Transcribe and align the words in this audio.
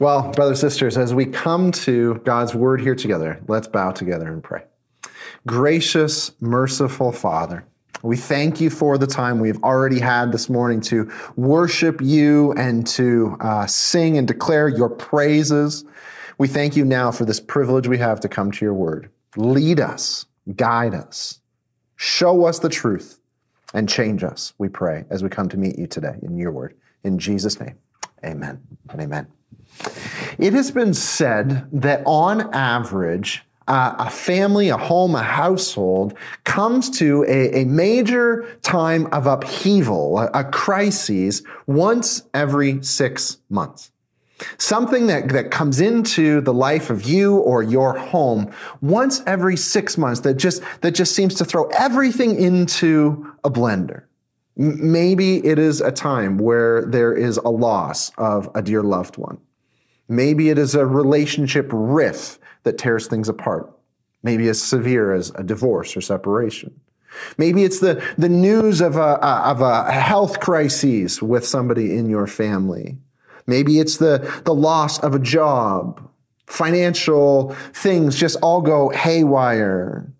Well, 0.00 0.32
brothers 0.32 0.62
and 0.62 0.72
sisters, 0.72 0.96
as 0.96 1.12
we 1.12 1.26
come 1.26 1.72
to 1.72 2.14
God's 2.24 2.54
word 2.54 2.80
here 2.80 2.94
together, 2.94 3.38
let's 3.48 3.68
bow 3.68 3.90
together 3.90 4.32
and 4.32 4.42
pray. 4.42 4.62
Gracious, 5.46 6.32
merciful 6.40 7.12
Father, 7.12 7.66
we 8.02 8.16
thank 8.16 8.62
you 8.62 8.70
for 8.70 8.96
the 8.96 9.06
time 9.06 9.40
we've 9.40 9.62
already 9.62 10.00
had 10.00 10.32
this 10.32 10.48
morning 10.48 10.80
to 10.80 11.12
worship 11.36 12.00
you 12.00 12.52
and 12.52 12.86
to 12.86 13.36
uh, 13.40 13.66
sing 13.66 14.16
and 14.16 14.26
declare 14.26 14.68
your 14.68 14.88
praises. 14.88 15.84
We 16.38 16.48
thank 16.48 16.76
you 16.76 16.86
now 16.86 17.12
for 17.12 17.26
this 17.26 17.38
privilege 17.38 17.86
we 17.86 17.98
have 17.98 18.20
to 18.20 18.28
come 18.28 18.50
to 18.52 18.64
your 18.64 18.72
word. 18.72 19.10
Lead 19.36 19.80
us, 19.80 20.24
guide 20.56 20.94
us, 20.94 21.42
show 21.96 22.46
us 22.46 22.60
the 22.60 22.70
truth, 22.70 23.20
and 23.74 23.86
change 23.86 24.24
us, 24.24 24.54
we 24.56 24.70
pray, 24.70 25.04
as 25.10 25.22
we 25.22 25.28
come 25.28 25.50
to 25.50 25.58
meet 25.58 25.78
you 25.78 25.86
today 25.86 26.16
in 26.22 26.38
your 26.38 26.52
word. 26.52 26.74
In 27.04 27.18
Jesus' 27.18 27.60
name, 27.60 27.76
amen 28.24 28.62
and 28.88 29.02
amen. 29.02 29.26
It 30.38 30.52
has 30.52 30.70
been 30.70 30.94
said 30.94 31.68
that 31.72 32.02
on 32.06 32.52
average, 32.54 33.42
uh, 33.68 33.94
a 33.98 34.10
family, 34.10 34.68
a 34.68 34.76
home, 34.76 35.14
a 35.14 35.22
household 35.22 36.16
comes 36.44 36.90
to 36.98 37.24
a, 37.28 37.60
a 37.60 37.64
major 37.64 38.58
time 38.62 39.06
of 39.12 39.26
upheaval, 39.26 40.18
a, 40.18 40.26
a 40.40 40.44
crisis, 40.44 41.42
once 41.66 42.24
every 42.34 42.82
six 42.82 43.38
months. 43.48 43.92
Something 44.58 45.06
that, 45.08 45.28
that 45.28 45.50
comes 45.50 45.80
into 45.80 46.40
the 46.40 46.54
life 46.54 46.90
of 46.90 47.04
you 47.04 47.36
or 47.36 47.62
your 47.62 47.96
home 47.96 48.50
once 48.80 49.22
every 49.26 49.56
six 49.56 49.98
months 49.98 50.20
that 50.20 50.34
just, 50.34 50.62
that 50.80 50.92
just 50.92 51.14
seems 51.14 51.34
to 51.36 51.44
throw 51.44 51.66
everything 51.68 52.40
into 52.40 53.32
a 53.44 53.50
blender. 53.50 54.04
Maybe 54.60 55.38
it 55.38 55.58
is 55.58 55.80
a 55.80 55.90
time 55.90 56.36
where 56.36 56.84
there 56.84 57.14
is 57.14 57.38
a 57.38 57.48
loss 57.48 58.12
of 58.18 58.50
a 58.54 58.60
dear 58.60 58.82
loved 58.82 59.16
one. 59.16 59.38
Maybe 60.06 60.50
it 60.50 60.58
is 60.58 60.74
a 60.74 60.84
relationship 60.84 61.70
riff 61.72 62.38
that 62.64 62.76
tears 62.76 63.06
things 63.06 63.30
apart. 63.30 63.72
Maybe 64.22 64.48
as 64.48 64.60
severe 64.60 65.14
as 65.14 65.30
a 65.34 65.42
divorce 65.42 65.96
or 65.96 66.02
separation. 66.02 66.78
Maybe 67.38 67.64
it's 67.64 67.80
the, 67.80 68.04
the 68.18 68.28
news 68.28 68.82
of 68.82 68.96
a, 68.96 69.18
of 69.24 69.62
a 69.62 69.90
health 69.90 70.40
crisis 70.40 71.22
with 71.22 71.46
somebody 71.46 71.96
in 71.96 72.10
your 72.10 72.26
family. 72.26 72.98
Maybe 73.46 73.78
it's 73.78 73.96
the, 73.96 74.30
the 74.44 74.54
loss 74.54 74.98
of 74.98 75.14
a 75.14 75.18
job. 75.18 76.06
Financial 76.44 77.54
things 77.72 78.14
just 78.14 78.36
all 78.42 78.60
go 78.60 78.90
haywire. 78.90 80.12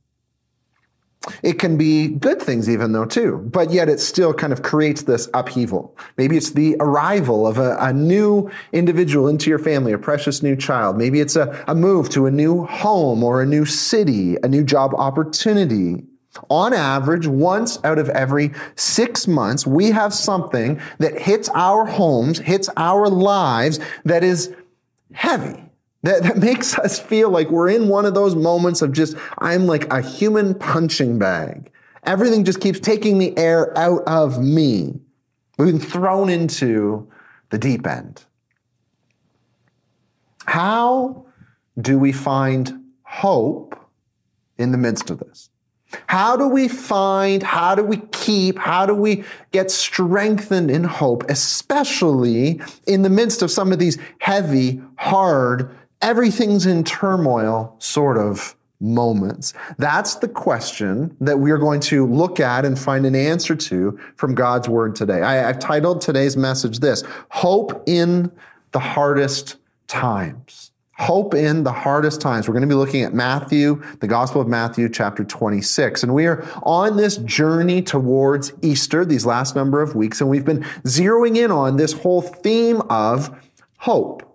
It 1.42 1.58
can 1.58 1.76
be 1.76 2.08
good 2.08 2.40
things 2.40 2.68
even 2.68 2.92
though 2.92 3.04
too, 3.04 3.46
but 3.52 3.70
yet 3.70 3.90
it 3.90 4.00
still 4.00 4.32
kind 4.32 4.54
of 4.54 4.62
creates 4.62 5.02
this 5.02 5.28
upheaval. 5.34 5.94
Maybe 6.16 6.38
it's 6.38 6.52
the 6.52 6.76
arrival 6.80 7.46
of 7.46 7.58
a, 7.58 7.76
a 7.78 7.92
new 7.92 8.50
individual 8.72 9.28
into 9.28 9.50
your 9.50 9.58
family, 9.58 9.92
a 9.92 9.98
precious 9.98 10.42
new 10.42 10.56
child. 10.56 10.96
Maybe 10.96 11.20
it's 11.20 11.36
a, 11.36 11.62
a 11.68 11.74
move 11.74 12.08
to 12.10 12.24
a 12.24 12.30
new 12.30 12.64
home 12.64 13.22
or 13.22 13.42
a 13.42 13.46
new 13.46 13.66
city, 13.66 14.36
a 14.42 14.48
new 14.48 14.64
job 14.64 14.94
opportunity. 14.94 16.04
On 16.48 16.72
average, 16.72 17.26
once 17.26 17.78
out 17.84 17.98
of 17.98 18.08
every 18.10 18.52
six 18.76 19.26
months, 19.26 19.66
we 19.66 19.90
have 19.90 20.14
something 20.14 20.80
that 21.00 21.18
hits 21.18 21.50
our 21.54 21.84
homes, 21.84 22.38
hits 22.38 22.70
our 22.78 23.08
lives 23.08 23.78
that 24.04 24.24
is 24.24 24.54
heavy 25.12 25.69
that, 26.02 26.22
that 26.22 26.38
makes 26.38 26.78
us 26.78 26.98
feel 26.98 27.30
like 27.30 27.50
we're 27.50 27.68
in 27.68 27.88
one 27.88 28.06
of 28.06 28.14
those 28.14 28.34
moments 28.34 28.82
of 28.82 28.92
just, 28.92 29.16
I'm 29.38 29.66
like 29.66 29.92
a 29.92 30.00
human 30.00 30.54
punching 30.54 31.18
bag. 31.18 31.70
Everything 32.04 32.44
just 32.44 32.60
keeps 32.60 32.80
taking 32.80 33.18
the 33.18 33.36
air 33.36 33.76
out 33.76 34.02
of 34.06 34.42
me. 34.42 34.98
We've 35.58 35.72
been 35.72 35.80
thrown 35.80 36.30
into 36.30 37.06
the 37.50 37.58
deep 37.58 37.86
end. 37.86 38.24
How 40.46 41.26
do 41.80 41.98
we 41.98 42.12
find 42.12 42.84
hope 43.02 43.76
in 44.56 44.72
the 44.72 44.78
midst 44.78 45.10
of 45.10 45.18
this? 45.18 45.50
How 46.06 46.36
do 46.36 46.48
we 46.48 46.68
find, 46.68 47.42
how 47.42 47.74
do 47.74 47.84
we 47.84 47.98
keep, 48.12 48.58
how 48.58 48.86
do 48.86 48.94
we 48.94 49.24
get 49.50 49.70
strengthened 49.70 50.70
in 50.70 50.84
hope, 50.84 51.28
especially 51.28 52.60
in 52.86 53.02
the 53.02 53.10
midst 53.10 53.42
of 53.42 53.50
some 53.50 53.72
of 53.72 53.78
these 53.78 53.98
heavy, 54.20 54.80
hard, 54.96 55.74
everything's 56.02 56.66
in 56.66 56.84
turmoil 56.84 57.74
sort 57.78 58.18
of 58.18 58.54
moments? 58.80 59.52
That's 59.78 60.16
the 60.16 60.28
question 60.28 61.16
that 61.20 61.38
we 61.38 61.50
are 61.50 61.58
going 61.58 61.80
to 61.80 62.06
look 62.06 62.40
at 62.40 62.64
and 62.64 62.78
find 62.78 63.04
an 63.06 63.14
answer 63.14 63.54
to 63.54 63.98
from 64.16 64.34
God's 64.34 64.68
word 64.68 64.96
today. 64.96 65.22
I, 65.22 65.34
have 65.34 65.58
titled 65.58 66.00
today's 66.00 66.36
message 66.36 66.80
this 66.80 67.04
Hope 67.30 67.82
in 67.86 68.32
the 68.72 68.80
Hardest 68.80 69.56
Times. 69.86 70.70
Hope 71.00 71.32
in 71.32 71.64
the 71.64 71.72
hardest 71.72 72.20
times. 72.20 72.46
We're 72.46 72.52
going 72.52 72.60
to 72.60 72.68
be 72.68 72.74
looking 72.74 73.04
at 73.04 73.14
Matthew, 73.14 73.82
the 74.00 74.06
Gospel 74.06 74.42
of 74.42 74.48
Matthew, 74.48 74.86
chapter 74.90 75.24
26. 75.24 76.02
And 76.02 76.12
we 76.12 76.26
are 76.26 76.46
on 76.62 76.98
this 76.98 77.16
journey 77.16 77.80
towards 77.80 78.52
Easter 78.60 79.06
these 79.06 79.24
last 79.24 79.56
number 79.56 79.80
of 79.80 79.94
weeks, 79.94 80.20
and 80.20 80.28
we've 80.28 80.44
been 80.44 80.62
zeroing 80.84 81.38
in 81.38 81.50
on 81.50 81.78
this 81.78 81.94
whole 81.94 82.20
theme 82.20 82.82
of 82.90 83.34
hope. 83.78 84.29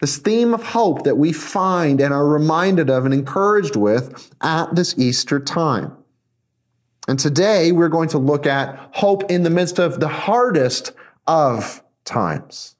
This 0.00 0.18
theme 0.18 0.52
of 0.52 0.62
hope 0.62 1.04
that 1.04 1.16
we 1.16 1.32
find 1.32 2.00
and 2.00 2.12
are 2.12 2.26
reminded 2.26 2.90
of 2.90 3.04
and 3.04 3.14
encouraged 3.14 3.76
with 3.76 4.30
at 4.42 4.74
this 4.74 4.98
Easter 4.98 5.40
time. 5.40 5.96
And 7.08 7.18
today 7.18 7.72
we're 7.72 7.88
going 7.88 8.08
to 8.10 8.18
look 8.18 8.46
at 8.46 8.90
hope 8.92 9.30
in 9.30 9.42
the 9.42 9.50
midst 9.50 9.78
of 9.78 10.00
the 10.00 10.08
hardest 10.08 10.92
of 11.26 11.82
times. 12.04 12.76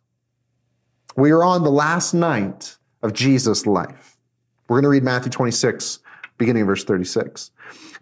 We 1.17 1.31
are 1.31 1.45
on 1.45 1.65
the 1.65 1.71
last 1.71 2.13
night 2.13 2.77
of 3.03 3.15
Jesus' 3.15 3.67
life. 3.67 4.19
We're 4.69 4.77
going 4.77 4.83
to 4.83 4.89
read 4.91 5.05
Matthew 5.05 5.31
26, 5.31 6.01
beginning 6.39 6.63
of 6.63 6.67
verse 6.67 6.85
36. 6.85 7.51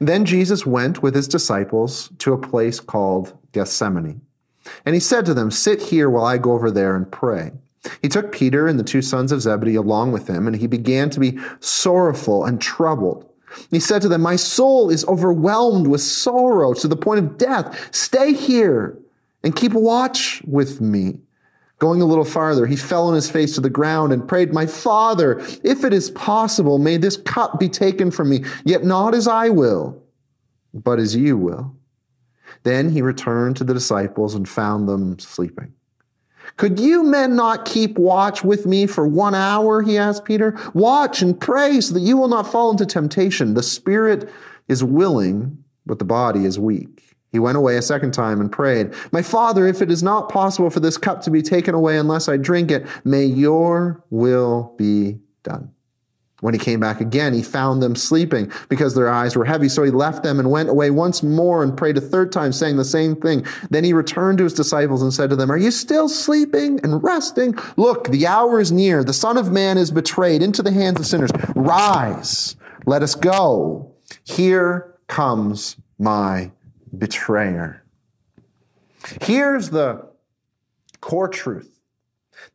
Then 0.01 0.25
Jesus 0.25 0.67
went 0.67 1.03
with 1.03 1.15
his 1.15 1.29
disciples 1.29 2.11
to 2.19 2.33
a 2.33 2.39
place 2.39 2.81
called 2.81 3.37
Gethsemane. 3.53 4.21
And 4.85 4.95
he 4.95 5.01
said 5.01 5.27
to 5.27 5.35
them, 5.35 5.51
Sit 5.51 5.81
here 5.81 6.11
while 6.11 6.25
I 6.25 6.39
go 6.39 6.53
over 6.53 6.71
there 6.71 6.97
and 6.97 7.11
pray. 7.11 7.53
He 8.03 8.09
took 8.09 8.33
Peter 8.33 8.67
and 8.67 8.79
the 8.79 8.85
two 8.85 9.03
sons 9.03 9.33
of 9.33 9.43
Zebedee 9.43 9.75
along 9.75 10.13
with 10.13 10.29
him, 10.29 10.47
and 10.47 10.57
he 10.57 10.67
began 10.67 11.11
to 11.11 11.21
be 11.21 11.39
sorrowful 11.61 12.45
and 12.45 12.61
troubled. 12.61 13.31
He 13.71 13.81
said 13.81 14.03
to 14.03 14.09
them, 14.09 14.23
My 14.23 14.37
soul 14.37 14.91
is 14.91 15.05
overwhelmed 15.07 15.87
with 15.87 16.01
sorrow 16.01 16.75
to 16.75 16.89
the 16.89 16.97
point 16.97 17.21
of 17.21 17.39
death. 17.39 17.95
Stay 17.95 18.33
here 18.33 18.99
and 19.43 19.55
keep 19.55 19.73
watch 19.73 20.43
with 20.47 20.81
me. 20.81 21.19
Going 21.79 22.01
a 22.01 22.07
little 22.07 22.25
farther, 22.25 22.67
he 22.67 22.77
fell 22.77 23.09
on 23.09 23.15
his 23.15 23.31
face 23.31 23.55
to 23.57 23.61
the 23.61 23.69
ground 23.69 24.13
and 24.13 24.27
prayed, 24.27 24.53
My 24.53 24.65
Father, 24.65 25.41
if 25.63 25.85
it 25.85 25.93
is 25.93 26.11
possible, 26.11 26.79
may 26.79 26.97
this 26.97 27.17
cup 27.17 27.59
be 27.59 27.69
taken 27.69 28.11
from 28.11 28.31
me, 28.31 28.45
yet 28.65 28.85
not 28.85 29.15
as 29.15 29.29
I 29.29 29.51
will, 29.51 30.01
but 30.73 30.99
as 30.99 31.15
you 31.15 31.37
will. 31.37 31.75
Then 32.63 32.91
he 32.91 33.03
returned 33.03 33.57
to 33.57 33.65
the 33.65 33.75
disciples 33.75 34.35
and 34.35 34.49
found 34.49 34.89
them 34.89 35.19
sleeping. 35.19 35.75
Could 36.57 36.79
you 36.79 37.03
men 37.03 37.37
not 37.37 37.65
keep 37.65 37.99
watch 37.99 38.45
with 38.45 38.67
me 38.67 38.87
for 38.87 39.07
one 39.07 39.35
hour? 39.35 39.83
He 39.83 39.99
asked 39.99 40.25
Peter. 40.25 40.59
Watch 40.75 41.23
and 41.23 41.39
pray 41.39 41.81
so 41.81 41.95
that 41.95 42.01
you 42.01 42.17
will 42.17 42.29
not 42.29 42.51
fall 42.51 42.71
into 42.71 42.87
temptation. 42.87 43.55
The 43.55 43.63
spirit 43.63 44.31
is 44.69 44.85
willing, 44.85 45.65
but 45.87 45.99
the 45.99 46.05
body 46.05 46.45
is 46.45 46.59
weak. 46.59 47.17
He 47.33 47.41
went 47.41 47.59
away 47.59 47.77
a 47.77 47.83
second 47.83 48.13
time 48.13 48.41
and 48.41 48.51
prayed, 48.51 48.95
My 49.11 49.21
father, 49.21 49.67
if 49.67 49.83
it 49.83 49.91
is 49.91 50.05
not 50.05 50.29
possible 50.29 50.71
for 50.71 50.79
this 50.79 50.97
cup 50.97 51.21
to 51.23 51.31
be 51.33 51.43
taken 51.43 51.75
away 51.75 51.99
unless 51.99 52.29
I 52.29 52.37
drink 52.37 52.71
it, 52.71 52.87
may 53.05 53.25
your 53.25 54.05
will 54.11 54.73
be 54.79 55.19
done. 55.43 55.73
When 56.45 56.53
he 56.53 56.61
came 56.61 56.79
back 56.79 57.01
again, 57.01 57.33
he 57.33 57.43
found 57.43 57.83
them 57.83 57.97
sleeping 57.97 58.53
because 58.69 58.95
their 58.95 59.09
eyes 59.09 59.35
were 59.35 59.47
heavy. 59.47 59.71
So 59.71 59.83
he 59.83 59.91
left 59.91 60.23
them 60.23 60.39
and 60.39 60.51
went 60.51 60.69
away 60.69 60.91
once 60.91 61.23
more 61.23 61.63
and 61.63 61.75
prayed 61.75 61.97
a 61.97 62.03
third 62.03 62.33
time, 62.33 62.53
saying 62.53 62.77
the 62.77 62.85
same 62.85 63.17
thing. 63.17 63.47
Then 63.71 63.83
he 63.83 63.95
returned 63.95 64.37
to 64.37 64.45
his 64.45 64.53
disciples 64.53 65.01
and 65.01 65.11
said 65.11 65.31
to 65.31 65.37
them, 65.37 65.51
Are 65.51 65.57
you 65.57 65.71
still 65.71 66.07
sleeping 66.07 66.81
and 66.83 67.03
resting? 67.03 67.55
Look, 67.79 68.09
the 68.09 68.27
hour 68.27 68.61
is 68.61 68.71
near. 68.71 69.03
The 69.03 69.15
Son 69.15 69.39
of 69.39 69.53
Man 69.53 69.79
is 69.79 69.91
betrayed 69.91 70.43
into 70.43 70.63
the 70.63 70.71
hands 70.71 71.01
of 71.01 71.07
sinners. 71.07 71.31
Rise, 71.57 72.57
let 72.85 73.03
us 73.03 73.15
go. 73.15 73.95
Here 74.25 74.99
comes 75.07 75.77
my 75.99 76.53
betrayer. 76.99 77.83
Here's 79.23 79.71
the 79.71 80.07
core 81.01 81.29
truth 81.29 81.74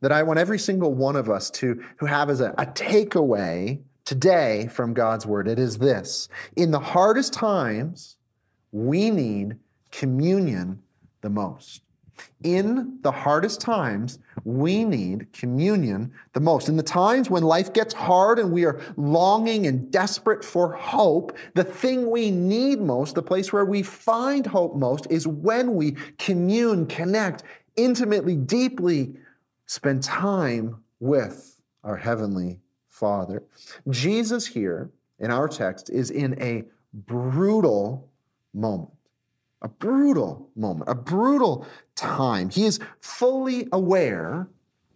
that 0.02 0.12
I 0.12 0.24
want 0.24 0.40
every 0.40 0.60
single 0.60 0.94
one 0.94 1.16
of 1.16 1.30
us 1.30 1.50
to 1.52 1.84
who 1.98 2.06
have 2.06 2.30
as 2.30 2.42
a, 2.42 2.52
a 2.58 2.66
takeaway 2.66 3.80
today 4.06 4.68
from 4.72 4.94
God's 4.94 5.26
word. 5.26 5.48
It 5.48 5.60
is 5.60 5.78
this. 5.78 6.30
In 6.56 6.72
the 6.72 6.80
hardest 6.80 7.34
times, 7.34 8.18
we 8.72 9.12
need 9.12 9.58
communion 9.92 10.82
the 11.22 11.30
most. 11.30 11.84
In 12.44 12.98
the 13.02 13.12
hardest 13.12 13.62
times, 13.62 14.20
we 14.44 14.84
need 14.84 15.32
communion 15.34 16.12
the 16.34 16.40
most. 16.40 16.70
In 16.70 16.78
the 16.78 16.84
times 16.84 17.30
when 17.30 17.44
life 17.44 17.74
gets 17.74 17.94
hard 17.94 18.40
and 18.40 18.52
we 18.52 18.66
are 18.66 18.82
longing 18.98 19.68
and 19.68 19.92
desperate 19.92 20.44
for 20.44 20.74
hope, 20.74 21.38
the 21.54 21.64
thing 21.64 22.10
we 22.10 22.32
need 22.32 22.82
most, 22.82 23.16
the 23.16 23.22
place 23.22 23.54
where 23.54 23.66
we 23.66 23.84
find 23.84 24.46
hope 24.46 24.76
most, 24.76 25.08
is 25.10 25.28
when 25.28 25.76
we 25.76 25.96
commune, 26.18 26.86
connect 26.88 27.44
intimately, 27.76 28.36
deeply 28.36 29.14
spend 29.70 30.02
time 30.02 30.76
with 31.00 31.62
our 31.84 31.96
Heavenly 31.96 32.60
Father. 32.88 33.44
Jesus 33.88 34.48
here 34.48 34.90
in 35.20 35.30
our 35.30 35.48
text 35.48 35.92
is 35.92 36.10
in 36.10 36.42
a 36.42 36.64
brutal 36.92 38.10
moment. 38.56 38.90
A 39.62 39.68
brutal 39.68 40.50
moment, 40.56 40.90
a 40.90 40.96
brutal 40.96 41.68
time. 41.96 42.50
He 42.50 42.66
is 42.66 42.80
fully 43.02 43.68
aware 43.72 44.48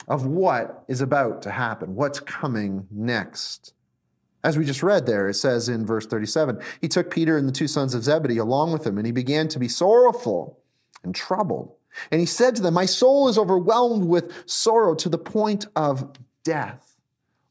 of 0.07 0.25
what 0.25 0.83
is 0.87 1.01
about 1.01 1.43
to 1.43 1.51
happen, 1.51 1.93
what's 1.93 2.19
coming 2.19 2.87
next. 2.89 3.75
As 4.43 4.57
we 4.57 4.65
just 4.65 4.81
read 4.81 5.05
there, 5.05 5.29
it 5.29 5.35
says 5.35 5.69
in 5.69 5.85
verse 5.85 6.07
37 6.07 6.59
He 6.81 6.87
took 6.87 7.11
Peter 7.11 7.37
and 7.37 7.47
the 7.47 7.53
two 7.53 7.67
sons 7.67 7.93
of 7.93 8.03
Zebedee 8.03 8.39
along 8.39 8.73
with 8.73 8.87
him, 8.87 8.97
and 8.97 9.05
he 9.05 9.13
began 9.13 9.47
to 9.49 9.59
be 9.59 9.67
sorrowful 9.67 10.59
and 11.03 11.13
troubled. 11.13 11.75
And 12.11 12.19
he 12.19 12.25
said 12.25 12.55
to 12.55 12.61
them, 12.61 12.73
My 12.73 12.85
soul 12.85 13.27
is 13.27 13.37
overwhelmed 13.37 14.05
with 14.05 14.31
sorrow 14.49 14.95
to 14.95 15.09
the 15.09 15.17
point 15.17 15.67
of 15.75 16.17
death. 16.43 16.89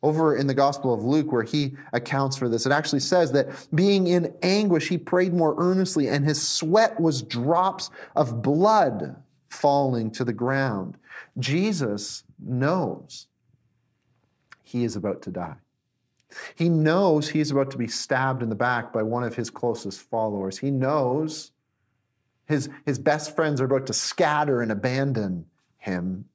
Over 0.05 0.37
in 0.37 0.49
the 0.49 0.55
Gospel 0.55 0.93
of 0.93 1.05
Luke, 1.05 1.31
where 1.31 1.45
he 1.45 1.77
accounts 1.93 2.37
for 2.37 2.49
this, 2.49 2.67
it 2.67 2.73
actually 2.73 3.01
says 3.01 3.31
that 3.33 3.69
being 3.73 4.09
in 4.09 4.35
anguish, 4.43 4.89
he 4.89 4.99
prayed 4.99 5.33
more 5.33 5.55
earnestly, 5.59 6.09
and 6.09 6.25
his 6.25 6.43
sweat 6.43 6.99
was 6.99 7.23
drops 7.23 7.89
of 8.17 8.43
blood 8.43 9.15
falling 9.49 10.11
to 10.11 10.25
the 10.25 10.33
ground. 10.33 10.97
Jesus 11.39 12.25
knows 12.41 13.29
he 14.65 14.83
is 14.83 14.97
about 14.97 15.23
to 15.23 15.31
die. 15.31 15.55
He 16.57 16.69
knows 16.69 17.29
he 17.29 17.41
is 17.41 17.51
about 17.51 17.71
to 17.71 17.79
be 17.79 17.87
stabbed 17.87 18.43
in 18.43 18.49
the 18.49 18.55
back 18.55 18.93
by 18.93 19.03
one 19.03 19.23
of 19.23 19.37
his 19.37 19.51
closest 19.51 20.01
followers. 20.01 20.59
He 20.59 20.71
knows 20.71 21.52
his, 22.47 22.69
his 22.85 22.99
best 22.99 23.35
friends 23.35 23.61
are 23.61 23.65
about 23.65 23.87
to 23.87 23.93
scatter 23.93 24.61
and 24.61 24.73
abandon 24.73 25.47
him. 25.79 26.27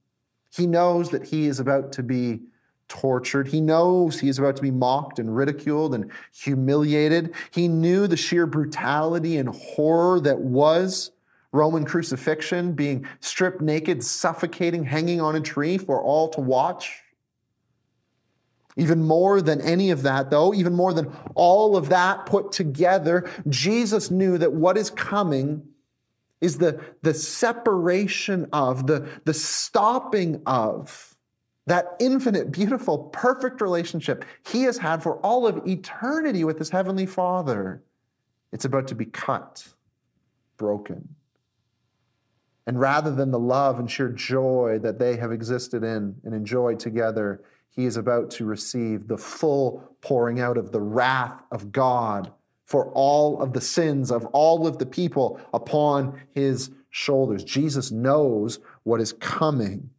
He 0.56 0.68
knows 0.68 1.10
that 1.12 1.26
he 1.26 1.48
is 1.48 1.60
about 1.60 1.92
to 1.94 2.04
be 2.04 2.42
tortured. 2.88 3.48
He 3.48 3.62
knows 3.62 4.20
he 4.20 4.30
is 4.30 4.40
about 4.40 4.56
to 4.58 4.62
be 4.62 4.72
mocked 4.72 5.20
and 5.20 5.36
ridiculed 5.36 5.94
and 5.94 6.12
humiliated. 6.34 7.34
He 7.52 7.68
knew 7.68 8.08
the 8.08 8.18
sheer 8.18 8.46
brutality 8.46 9.38
and 9.38 9.50
horror 9.50 10.20
that 10.22 10.40
was 10.40 11.12
Roman 11.52 11.86
crucifixion, 11.86 12.74
being 12.74 13.06
stripped 13.20 13.62
naked, 13.62 14.04
suffocating, 14.04 14.84
hanging 14.84 15.22
on 15.22 15.36
a 15.36 15.42
tree 15.42 15.78
for 15.78 16.02
all 16.02 16.30
to 16.30 16.42
watch. 16.42 17.02
Even 18.76 19.04
more 19.04 19.42
than 19.42 19.60
any 19.62 19.90
of 19.90 20.04
that, 20.04 20.30
though, 20.30 20.54
even 20.54 20.74
more 20.74 20.94
than 20.94 21.12
all 21.34 21.76
of 21.76 21.90
that 21.90 22.26
put 22.28 22.52
together, 22.52 23.30
Jesus 23.50 24.12
knew 24.12 24.38
that 24.38 24.54
what 24.54 24.78
is 24.78 24.92
coming 24.92 25.68
is 26.42 26.58
the, 26.58 26.80
the 27.02 27.14
separation 27.14 28.48
of, 28.54 28.88
the, 28.88 29.08
the 29.26 29.34
stopping 29.34 30.42
of 30.46 31.16
that 31.66 31.96
infinite, 32.00 32.52
beautiful, 32.52 32.98
perfect 33.12 33.60
relationship 33.60 34.24
he 34.48 34.64
has 34.64 34.78
had 34.78 35.04
for 35.04 35.18
all 35.18 35.46
of 35.46 35.68
eternity 35.68 36.44
with 36.44 36.58
his 36.58 36.70
heavenly 36.70 37.06
Father. 37.06 37.84
It's 38.54 38.66
about 38.66 38.88
to 38.88 38.96
be 38.96 39.06
cut, 39.06 39.68
broken. 40.56 41.16
And 42.68 42.80
rather 42.80 43.12
than 43.12 43.32
the 43.32 43.40
love 43.40 43.80
and 43.80 43.90
sheer 43.90 44.10
joy 44.10 44.80
that 44.82 45.00
they 45.00 45.18
have 45.18 45.32
existed 45.32 45.84
in 45.84 46.16
and 46.24 46.34
enjoyed 46.34 46.80
together, 46.80 47.42
he 47.70 47.86
is 47.86 47.98
about 47.98 48.32
to 48.32 48.46
receive 48.46 49.08
the 49.08 49.18
full 49.18 49.96
pouring 50.02 50.40
out 50.40 50.58
of 50.58 50.72
the 50.72 50.82
wrath 50.82 51.42
of 51.52 51.72
God 51.72 52.32
for 52.68 52.92
all 52.92 53.42
of 53.42 53.54
the 53.54 53.62
sins 53.62 54.12
of 54.12 54.26
all 54.28 54.68
of 54.68 54.78
the 54.78 54.86
people 54.86 55.40
upon 55.54 56.22
his 56.34 56.70
shoulders. 56.90 57.44
Jesus 57.44 57.92
knows 57.92 58.60
what 58.84 59.02
is 59.02 59.14
coming. 59.14 59.90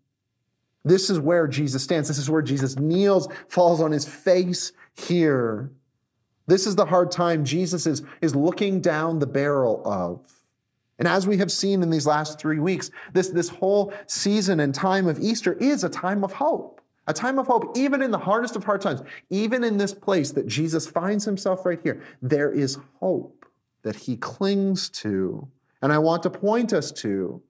This 0.84 1.10
is 1.10 1.18
where 1.18 1.48
Jesus 1.48 1.82
stands. 1.82 2.08
This 2.08 2.18
is 2.18 2.30
where 2.30 2.42
Jesus 2.42 2.78
kneels, 2.78 3.28
falls 3.48 3.80
on 3.80 3.90
his 3.90 4.06
face 4.06 4.72
here. 4.94 5.70
This 6.46 6.66
is 6.66 6.76
the 6.76 6.86
hard 6.86 7.10
time 7.10 7.44
Jesus 7.44 7.86
is, 7.86 8.02
is 8.20 8.36
looking 8.36 8.80
down 8.80 9.18
the 9.18 9.26
barrel 9.26 9.82
of. 9.84 10.20
And 10.98 11.08
as 11.08 11.26
we 11.26 11.38
have 11.38 11.52
seen 11.52 11.82
in 11.82 11.90
these 11.90 12.06
last 12.06 12.38
three 12.38 12.58
weeks, 12.58 12.90
this, 13.14 13.30
this 13.30 13.48
whole 13.48 13.94
season 14.06 14.60
and 14.60 14.74
time 14.74 15.06
of 15.06 15.18
Easter 15.20 15.54
is 15.54 15.84
a 15.84 15.88
time 15.88 16.22
of 16.22 16.32
hope. 16.32 16.77
A 17.08 17.12
time 17.12 17.38
of 17.38 17.46
hope, 17.46 17.76
even 17.76 18.02
in 18.02 18.10
the 18.10 18.18
hardest 18.18 18.54
of 18.54 18.64
hard 18.64 18.82
times, 18.82 19.02
even 19.30 19.64
in 19.64 19.78
this 19.78 19.94
place 19.94 20.30
that 20.32 20.46
Jesus 20.46 20.86
finds 20.86 21.24
himself 21.24 21.64
right 21.64 21.80
here, 21.82 22.02
there 22.20 22.52
is 22.52 22.78
hope 23.00 23.46
that 23.82 23.96
he 23.96 24.16
clings 24.16 24.90
to. 24.90 25.48
And 25.80 25.92
I 25.92 25.98
want 25.98 26.22
to 26.24 26.30
point 26.30 26.72
us 26.72 26.92
to 26.92 27.42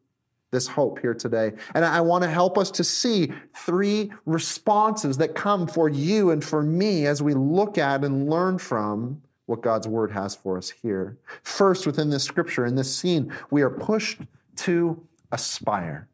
this 0.53 0.69
hope 0.69 1.01
here 1.01 1.13
today. 1.13 1.53
And 1.75 1.85
I 1.85 2.01
want 2.01 2.23
to 2.23 2.31
help 2.31 2.57
us 2.57 2.71
to 2.73 2.85
see 2.85 3.33
three 3.55 4.13
responses 4.25 5.19
that 5.19 5.35
come 5.35 5.67
for 5.67 5.89
you 5.89 6.31
and 6.31 6.43
for 6.43 6.63
me 6.63 7.07
as 7.07 7.23
we 7.23 7.35
look 7.35 7.79
at 7.79 8.05
and 8.05 8.31
learn 8.31 8.59
from 8.59 9.21
what 9.47 9.61
God's 9.61 9.89
word 9.89 10.13
has 10.13 10.37
for 10.37 10.57
us 10.57 10.71
here. 10.71 11.19
First, 11.43 11.87
within 11.87 12.11
this 12.11 12.23
scripture, 12.23 12.65
in 12.65 12.77
this 12.77 12.95
scene, 12.95 13.33
we 13.51 13.63
are 13.63 13.71
pushed 13.71 14.21
to 14.57 15.03
aspire. 15.33 16.07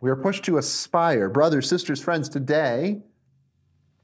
We 0.00 0.10
are 0.10 0.16
pushed 0.16 0.44
to 0.44 0.58
aspire. 0.58 1.28
Brothers, 1.28 1.68
sisters, 1.68 2.00
friends, 2.00 2.28
today, 2.28 3.02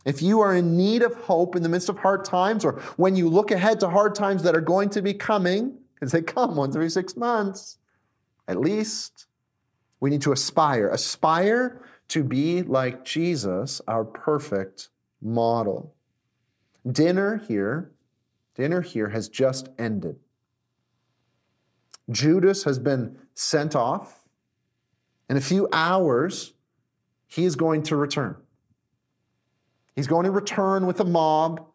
if 0.04 0.22
you 0.22 0.40
are 0.40 0.54
in 0.54 0.76
need 0.76 1.02
of 1.02 1.14
hope 1.14 1.56
in 1.56 1.62
the 1.62 1.68
midst 1.68 1.88
of 1.88 1.98
hard 1.98 2.24
times, 2.24 2.64
or 2.64 2.80
when 2.96 3.16
you 3.16 3.28
look 3.28 3.50
ahead 3.50 3.80
to 3.80 3.88
hard 3.88 4.14
times 4.14 4.42
that 4.42 4.54
are 4.54 4.60
going 4.60 4.90
to 4.90 5.02
be 5.02 5.14
coming, 5.14 5.76
because 5.94 6.12
they 6.12 6.22
come 6.22 6.56
once 6.56 6.76
every 6.76 6.90
six 6.90 7.16
months, 7.16 7.78
at 8.48 8.60
least, 8.60 9.26
we 10.00 10.10
need 10.10 10.22
to 10.22 10.32
aspire. 10.32 10.88
Aspire 10.90 11.82
to 12.08 12.22
be 12.22 12.62
like 12.62 13.04
Jesus, 13.04 13.80
our 13.88 14.04
perfect 14.04 14.90
model. 15.20 15.94
Dinner 16.92 17.38
here 17.48 17.90
Dinner 18.56 18.80
here 18.80 19.10
has 19.10 19.28
just 19.28 19.68
ended. 19.78 20.16
Judas 22.10 22.64
has 22.64 22.78
been 22.78 23.18
sent 23.34 23.76
off. 23.76 24.25
In 25.28 25.36
a 25.36 25.40
few 25.40 25.68
hours, 25.72 26.52
he 27.26 27.44
is 27.44 27.56
going 27.56 27.82
to 27.84 27.96
return. 27.96 28.36
He's 29.94 30.06
going 30.06 30.24
to 30.24 30.30
return 30.30 30.86
with 30.86 31.00
a 31.00 31.04
mob, 31.04 31.66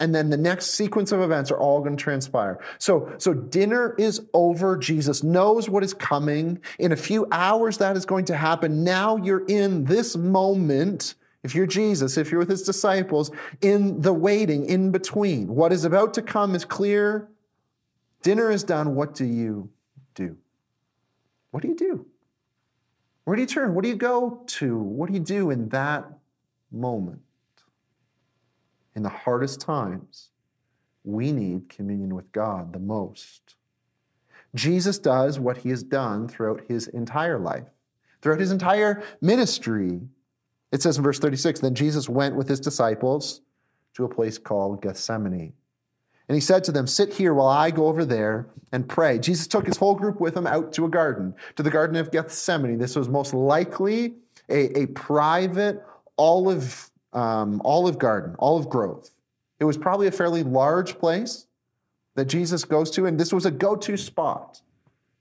and 0.00 0.14
then 0.14 0.30
the 0.30 0.36
next 0.36 0.70
sequence 0.70 1.12
of 1.12 1.20
events 1.20 1.50
are 1.50 1.58
all 1.58 1.80
going 1.80 1.96
to 1.96 2.02
transpire. 2.02 2.58
So, 2.78 3.12
so 3.18 3.32
dinner 3.32 3.94
is 3.98 4.20
over. 4.34 4.76
Jesus 4.76 5.22
knows 5.22 5.68
what 5.68 5.84
is 5.84 5.94
coming. 5.94 6.60
In 6.78 6.92
a 6.92 6.96
few 6.96 7.26
hours, 7.30 7.78
that 7.78 7.96
is 7.96 8.04
going 8.04 8.24
to 8.26 8.36
happen. 8.36 8.82
Now 8.82 9.16
you're 9.16 9.46
in 9.46 9.84
this 9.84 10.16
moment 10.16 11.14
if 11.42 11.56
you're 11.56 11.66
Jesus, 11.66 12.16
if 12.16 12.30
you're 12.30 12.38
with 12.38 12.50
his 12.50 12.62
disciples, 12.62 13.30
in 13.60 14.00
the 14.00 14.12
waiting, 14.12 14.66
in 14.66 14.92
between, 14.92 15.48
what 15.48 15.72
is 15.72 15.84
about 15.84 16.14
to 16.14 16.22
come 16.22 16.54
is 16.54 16.64
clear. 16.64 17.28
Dinner 18.22 18.50
is 18.50 18.62
done. 18.62 18.94
What 18.94 19.14
do 19.14 19.24
you 19.24 19.68
do? 20.14 20.36
What 21.50 21.62
do 21.62 21.68
you 21.68 21.76
do? 21.76 22.06
Where 23.24 23.36
do 23.36 23.42
you 23.42 23.46
turn? 23.46 23.74
What 23.74 23.82
do 23.82 23.88
you 23.88 23.96
go 23.96 24.42
to? 24.46 24.78
What 24.78 25.08
do 25.08 25.14
you 25.14 25.20
do 25.20 25.50
in 25.50 25.68
that 25.68 26.10
moment? 26.70 27.20
In 28.94 29.02
the 29.02 29.08
hardest 29.08 29.60
times, 29.60 30.30
we 31.04 31.32
need 31.32 31.68
communion 31.68 32.14
with 32.14 32.30
God 32.32 32.72
the 32.72 32.78
most. 32.78 33.54
Jesus 34.54 34.98
does 34.98 35.38
what 35.38 35.56
he 35.56 35.70
has 35.70 35.82
done 35.82 36.28
throughout 36.28 36.62
his 36.68 36.88
entire 36.88 37.38
life, 37.38 37.68
throughout 38.20 38.40
his 38.40 38.52
entire 38.52 39.02
ministry. 39.20 40.00
It 40.72 40.82
says 40.82 40.98
in 40.98 41.04
verse 41.04 41.18
36 41.18 41.60
Then 41.60 41.74
Jesus 41.74 42.08
went 42.08 42.36
with 42.36 42.48
his 42.48 42.60
disciples 42.60 43.40
to 43.94 44.04
a 44.04 44.08
place 44.08 44.36
called 44.38 44.82
Gethsemane. 44.82 45.52
And 46.28 46.34
he 46.34 46.40
said 46.40 46.64
to 46.64 46.72
them, 46.72 46.86
Sit 46.86 47.12
here 47.12 47.34
while 47.34 47.48
I 47.48 47.70
go 47.70 47.86
over 47.86 48.04
there 48.04 48.46
and 48.72 48.88
pray. 48.88 49.18
Jesus 49.18 49.46
took 49.46 49.66
his 49.66 49.76
whole 49.76 49.94
group 49.94 50.20
with 50.20 50.36
him 50.36 50.46
out 50.46 50.72
to 50.74 50.84
a 50.84 50.88
garden, 50.88 51.34
to 51.56 51.62
the 51.62 51.70
Garden 51.70 51.96
of 51.96 52.10
Gethsemane. 52.10 52.78
This 52.78 52.96
was 52.96 53.08
most 53.08 53.34
likely 53.34 54.14
a, 54.48 54.82
a 54.82 54.86
private 54.86 55.82
olive, 56.16 56.90
um, 57.12 57.60
olive 57.64 57.98
garden, 57.98 58.36
olive 58.38 58.68
grove. 58.68 59.08
It 59.60 59.64
was 59.64 59.76
probably 59.76 60.06
a 60.06 60.12
fairly 60.12 60.42
large 60.42 60.98
place 60.98 61.46
that 62.14 62.26
Jesus 62.26 62.64
goes 62.64 62.90
to, 62.92 63.06
and 63.06 63.18
this 63.18 63.32
was 63.32 63.46
a 63.46 63.50
go 63.50 63.76
to 63.76 63.96
spot 63.96 64.60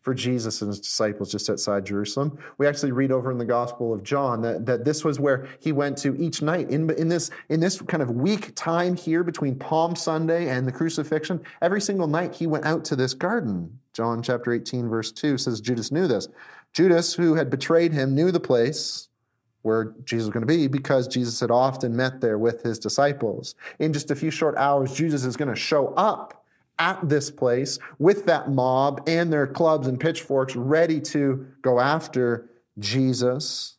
for 0.02 0.14
Jesus 0.14 0.62
and 0.62 0.70
his 0.70 0.80
disciples 0.80 1.32
just 1.32 1.50
outside 1.50 1.86
Jerusalem. 1.86 2.38
We 2.58 2.68
actually 2.68 2.92
read 2.92 3.12
over 3.12 3.32
in 3.32 3.38
the 3.38 3.46
Gospel 3.46 3.94
of 3.94 4.04
John 4.04 4.42
that, 4.42 4.66
that 4.66 4.84
this 4.84 5.04
was 5.04 5.20
where 5.20 5.48
he 5.60 5.72
went 5.72 5.98
to 6.00 6.16
each 6.20 6.42
night. 6.42 6.70
In, 6.70 6.90
in, 6.92 7.08
this, 7.08 7.30
in 7.50 7.60
this 7.60 7.82
kind 7.82 8.02
of 8.02 8.12
week 8.12 8.54
time 8.56 8.96
here 8.96 9.24
between 9.24 9.56
Palm 9.56 9.96
Sunday 9.96 10.50
and 10.50 10.68
the 10.68 10.72
crucifixion, 10.72 11.40
every 11.62 11.82
single 11.82 12.08
night 12.08 12.34
he 12.34 12.48
went 12.48 12.66
out 12.66 12.84
to 12.86 12.96
this 12.96 13.14
garden. 13.14 13.80
John 13.94 14.24
chapter 14.24 14.54
18, 14.54 14.90
verse 14.90 15.12
2 15.12 15.38
says 15.38 15.62
Judas 15.62 15.92
knew 15.92 16.08
this. 16.08 16.28
Judas, 16.74 17.14
who 17.14 17.36
had 17.36 17.50
betrayed 17.50 17.94
him, 17.94 18.16
knew 18.16 18.32
the 18.32 18.40
place 18.40 19.10
where 19.62 19.94
Jesus 20.06 20.26
was 20.26 20.34
going 20.34 20.42
to 20.42 20.48
be 20.48 20.68
because 20.68 21.08
Jesus 21.08 21.40
had 21.40 21.52
often 21.52 21.96
met 21.96 22.22
there 22.22 22.40
with 22.40 22.64
his 22.64 22.80
disciples. 22.80 23.54
In 23.78 23.94
just 23.94 24.10
a 24.10 24.16
few 24.16 24.32
short 24.32 24.58
hours, 24.58 24.94
Jesus 24.94 25.24
is 25.26 25.38
going 25.38 25.54
to 25.54 25.60
show 25.60 25.90
up 25.96 26.41
at 26.82 27.08
this 27.08 27.30
place 27.30 27.78
with 28.00 28.26
that 28.26 28.50
mob 28.50 29.04
and 29.08 29.32
their 29.32 29.46
clubs 29.46 29.86
and 29.86 30.00
pitchforks 30.00 30.56
ready 30.56 31.00
to 31.00 31.46
go 31.62 31.80
after 31.80 32.50
Jesus. 32.80 33.78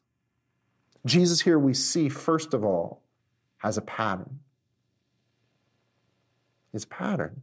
Jesus 1.05 1.41
here 1.41 1.59
we 1.59 1.75
see, 1.75 2.09
first 2.09 2.55
of 2.55 2.65
all, 2.65 3.03
has 3.59 3.77
a 3.77 3.83
pattern. 3.83 4.39
His 6.73 6.85
pattern. 6.85 7.43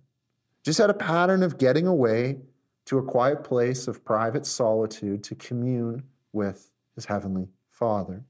Just 0.64 0.80
had 0.80 0.90
a 0.90 0.94
pattern 0.94 1.44
of 1.44 1.58
getting 1.58 1.88
away 1.88 2.38
to 2.86 2.98
a 2.98 3.04
quiet 3.04 3.44
place 3.44 3.90
of 3.90 4.06
private 4.06 4.46
solitude 4.46 5.26
to 5.26 5.36
commune 5.36 6.04
with 6.32 6.72
his 6.96 7.04
heavenly 7.04 7.50
Father. 7.70 8.24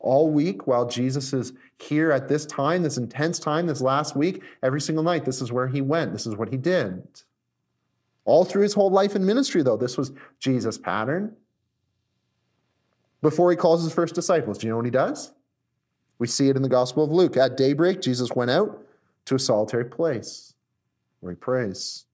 All 0.00 0.30
week, 0.30 0.66
while 0.66 0.88
Jesus 0.88 1.32
is 1.32 1.52
here 1.78 2.10
at 2.10 2.26
this 2.26 2.46
time, 2.46 2.82
this 2.82 2.96
intense 2.96 3.38
time, 3.38 3.66
this 3.66 3.82
last 3.82 4.16
week, 4.16 4.42
every 4.62 4.80
single 4.80 5.04
night, 5.04 5.24
this 5.24 5.42
is 5.42 5.52
where 5.52 5.68
he 5.68 5.82
went. 5.82 6.12
This 6.12 6.26
is 6.26 6.36
what 6.36 6.48
he 6.48 6.56
did. 6.56 7.06
All 8.24 8.44
through 8.44 8.62
his 8.62 8.72
whole 8.72 8.90
life 8.90 9.14
and 9.14 9.26
ministry, 9.26 9.62
though, 9.62 9.76
this 9.76 9.98
was 9.98 10.12
Jesus' 10.38 10.78
pattern. 10.78 11.36
Before 13.20 13.50
he 13.50 13.56
calls 13.56 13.84
his 13.84 13.92
first 13.92 14.14
disciples, 14.14 14.56
do 14.58 14.66
you 14.66 14.72
know 14.72 14.76
what 14.76 14.86
he 14.86 14.90
does? 14.90 15.32
We 16.18 16.26
see 16.26 16.48
it 16.48 16.56
in 16.56 16.62
the 16.62 16.68
Gospel 16.68 17.04
of 17.04 17.10
Luke. 17.10 17.36
At 17.36 17.56
daybreak, 17.56 18.00
Jesus 18.00 18.30
went 18.32 18.50
out 18.50 18.86
to 19.26 19.34
a 19.34 19.38
solitary 19.38 19.84
place 19.84 20.54
where 21.20 21.32
he 21.32 21.36
prays. 21.36 22.06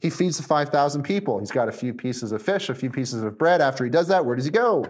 He 0.00 0.10
feeds 0.10 0.36
the 0.36 0.42
5,000 0.42 1.02
people. 1.02 1.38
He's 1.38 1.50
got 1.50 1.68
a 1.68 1.72
few 1.72 1.94
pieces 1.94 2.32
of 2.32 2.42
fish, 2.42 2.68
a 2.68 2.74
few 2.74 2.90
pieces 2.90 3.22
of 3.22 3.38
bread. 3.38 3.62
After 3.62 3.84
he 3.84 3.90
does 3.90 4.08
that, 4.08 4.24
where 4.24 4.36
does 4.36 4.44
he 4.44 4.50
go? 4.50 4.84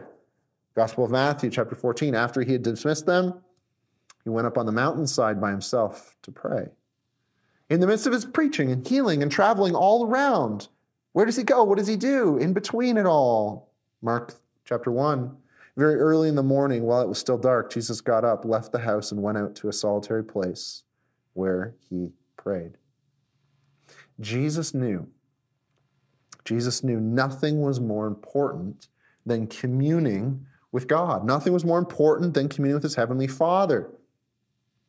Gospel 0.75 1.05
of 1.05 1.11
Matthew, 1.11 1.51
chapter 1.51 1.75
14. 1.75 2.15
After 2.15 2.43
he 2.43 2.53
had 2.53 2.63
dismissed 2.63 3.07
them, 3.07 3.35
he 4.23 4.31
went 4.31 4.47
up 4.47 4.57
on 4.57 4.67
the 4.67 4.73
mountainside 4.73 5.41
by 5.41 5.51
himself 5.51 6.17
to 6.23 6.31
pray. 6.31 6.69
In 7.69 7.81
the 7.81 7.87
midst 7.87 8.07
of 8.07 8.13
his 8.13 8.25
preaching 8.25 8.71
and 8.71 8.87
healing 8.87 9.23
and 9.23 9.31
traveling 9.31 9.75
all 9.75 10.07
around, 10.07 10.69
where 11.13 11.27
does 11.27 11.37
he 11.37 11.43
go? 11.43 11.65
What 11.65 11.79
does 11.79 11.89
he 11.89 11.97
do 11.97 12.39
in 12.39 12.53
between 12.53 12.97
it 12.97 13.07
all? 13.07 13.73
Mark 14.03 14.35
chapter 14.65 14.93
1. 14.93 15.37
Very 15.77 15.97
early 15.97 16.29
in 16.29 16.35
the 16.35 16.43
morning, 16.43 16.85
while 16.85 17.01
it 17.01 17.09
was 17.09 17.19
still 17.19 17.39
dark, 17.39 17.73
Jesus 17.73 18.01
got 18.01 18.25
up, 18.25 18.45
left 18.45 18.73
the 18.73 18.79
house, 18.79 19.13
and 19.13 19.23
went 19.23 19.39
out 19.39 19.55
to 19.57 19.69
a 19.69 19.73
solitary 19.73 20.25
place 20.25 20.85
where 21.35 21.75
he 21.89 22.13
prayed. 22.37 22.77
Jesus 24.21 24.75
knew. 24.75 25.09
Jesus 26.45 26.85
knew 26.85 27.01
nothing 27.01 27.61
was 27.63 27.81
more 27.81 28.07
important 28.07 28.89
than 29.25 29.47
communing 29.47 30.47
with 30.73 30.87
God. 30.87 31.25
Nothing 31.25 31.53
was 31.53 31.65
more 31.65 31.79
important 31.79 32.35
than 32.35 32.49
communing 32.49 32.75
with 32.75 32.83
his 32.83 32.95
heavenly 32.95 33.27
Father. 33.27 33.91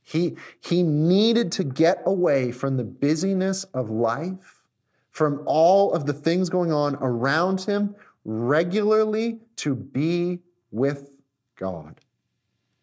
He, 0.04 0.36
he 0.62 0.84
needed 0.84 1.52
to 1.54 1.64
get 1.64 2.02
away 2.06 2.52
from 2.52 2.78
the 2.78 2.84
busyness 2.84 3.64
of 3.74 3.90
life, 3.90 4.64
from 5.12 5.44
all 5.46 5.94
of 5.94 6.06
the 6.06 6.14
things 6.14 6.50
going 6.50 6.72
on 6.72 6.96
around 6.96 7.62
him, 7.62 7.96
regularly 8.26 9.40
to 9.58 9.76
be 9.76 10.40
with 10.72 11.12
God. 11.56 12.00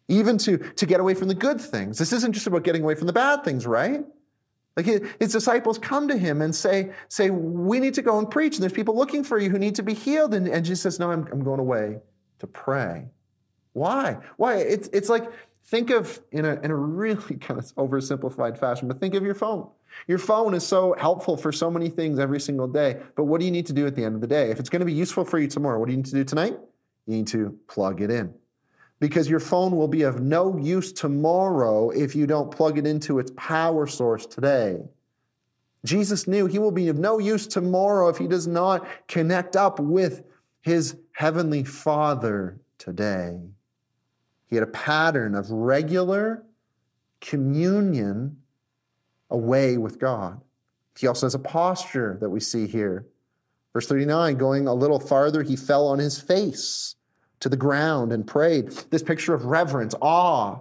Even 0.07 0.37
to, 0.39 0.57
to 0.57 0.85
get 0.85 0.99
away 0.99 1.13
from 1.13 1.27
the 1.27 1.35
good 1.35 1.61
things. 1.61 1.97
This 1.97 2.13
isn't 2.13 2.33
just 2.33 2.47
about 2.47 2.63
getting 2.63 2.83
away 2.83 2.95
from 2.95 3.07
the 3.07 3.13
bad 3.13 3.43
things, 3.43 3.67
right? 3.67 4.03
Like 4.75 4.85
his 5.19 5.31
disciples 5.31 5.77
come 5.77 6.07
to 6.07 6.17
him 6.17 6.41
and 6.41 6.55
say, 6.55 6.91
say, 7.09 7.29
we 7.29 7.79
need 7.79 7.93
to 7.95 8.01
go 8.01 8.17
and 8.17 8.29
preach, 8.29 8.55
and 8.55 8.63
there's 8.63 8.73
people 8.73 8.95
looking 8.95 9.23
for 9.23 9.37
you 9.37 9.49
who 9.49 9.59
need 9.59 9.75
to 9.75 9.83
be 9.83 9.93
healed. 9.93 10.33
And, 10.33 10.47
and 10.47 10.65
Jesus 10.65 10.83
says, 10.83 10.99
No, 10.99 11.11
I'm, 11.11 11.27
I'm 11.31 11.43
going 11.43 11.59
away 11.59 11.99
to 12.39 12.47
pray. 12.47 13.07
Why? 13.73 14.17
Why? 14.37 14.57
It's, 14.57 14.89
it's 14.91 15.09
like, 15.09 15.31
think 15.65 15.89
of, 15.89 16.19
in 16.31 16.45
a, 16.45 16.55
in 16.61 16.71
a 16.71 16.75
really 16.75 17.35
kind 17.39 17.59
of 17.59 17.65
oversimplified 17.75 18.57
fashion, 18.57 18.87
but 18.87 18.99
think 18.99 19.13
of 19.13 19.23
your 19.23 19.35
phone. 19.35 19.67
Your 20.07 20.17
phone 20.17 20.53
is 20.53 20.65
so 20.65 20.95
helpful 20.97 21.35
for 21.35 21.51
so 21.51 21.69
many 21.69 21.89
things 21.89 22.19
every 22.19 22.39
single 22.39 22.67
day, 22.67 23.01
but 23.15 23.25
what 23.25 23.39
do 23.39 23.45
you 23.45 23.51
need 23.51 23.65
to 23.67 23.73
do 23.73 23.87
at 23.87 23.95
the 23.95 24.03
end 24.03 24.15
of 24.15 24.21
the 24.21 24.27
day? 24.27 24.51
If 24.51 24.59
it's 24.59 24.69
going 24.69 24.81
to 24.81 24.85
be 24.85 24.93
useful 24.93 25.25
for 25.25 25.39
you 25.39 25.47
tomorrow, 25.47 25.79
what 25.79 25.87
do 25.87 25.91
you 25.91 25.97
need 25.97 26.05
to 26.07 26.11
do 26.11 26.23
tonight? 26.23 26.57
You 27.07 27.17
need 27.17 27.27
to 27.27 27.57
plug 27.67 28.01
it 28.01 28.11
in. 28.11 28.33
Because 28.99 29.29
your 29.29 29.39
phone 29.39 29.75
will 29.75 29.87
be 29.87 30.03
of 30.03 30.21
no 30.21 30.57
use 30.57 30.91
tomorrow 30.91 31.89
if 31.89 32.15
you 32.15 32.27
don't 32.27 32.51
plug 32.51 32.77
it 32.77 32.85
into 32.85 33.17
its 33.17 33.31
power 33.37 33.87
source 33.87 34.25
today. 34.25 34.79
Jesus 35.85 36.27
knew 36.27 36.45
he 36.45 36.59
will 36.59 36.71
be 36.71 36.89
of 36.89 36.97
no 36.97 37.17
use 37.17 37.47
tomorrow 37.47 38.09
if 38.09 38.17
he 38.17 38.27
does 38.27 38.47
not 38.47 38.85
connect 39.07 39.55
up 39.55 39.79
with 39.79 40.23
his 40.61 40.97
heavenly 41.13 41.63
Father 41.63 42.59
today. 42.77 43.39
He 44.47 44.55
had 44.55 44.63
a 44.63 44.71
pattern 44.71 45.35
of 45.35 45.49
regular 45.51 46.43
communion 47.21 48.37
away 49.29 49.77
with 49.77 49.99
God. 49.99 50.41
He 50.97 51.07
also 51.07 51.25
has 51.25 51.35
a 51.35 51.39
posture 51.39 52.17
that 52.19 52.29
we 52.29 52.39
see 52.39 52.67
here. 52.67 53.05
Verse 53.73 53.87
39 53.87 54.37
going 54.37 54.67
a 54.67 54.73
little 54.73 54.99
farther, 54.99 55.43
he 55.43 55.55
fell 55.55 55.87
on 55.87 55.99
his 55.99 56.19
face 56.19 56.95
to 57.39 57.49
the 57.49 57.57
ground 57.57 58.11
and 58.11 58.25
prayed. 58.25 58.71
This 58.89 59.03
picture 59.03 59.33
of 59.33 59.45
reverence, 59.45 59.95
awe, 60.01 60.59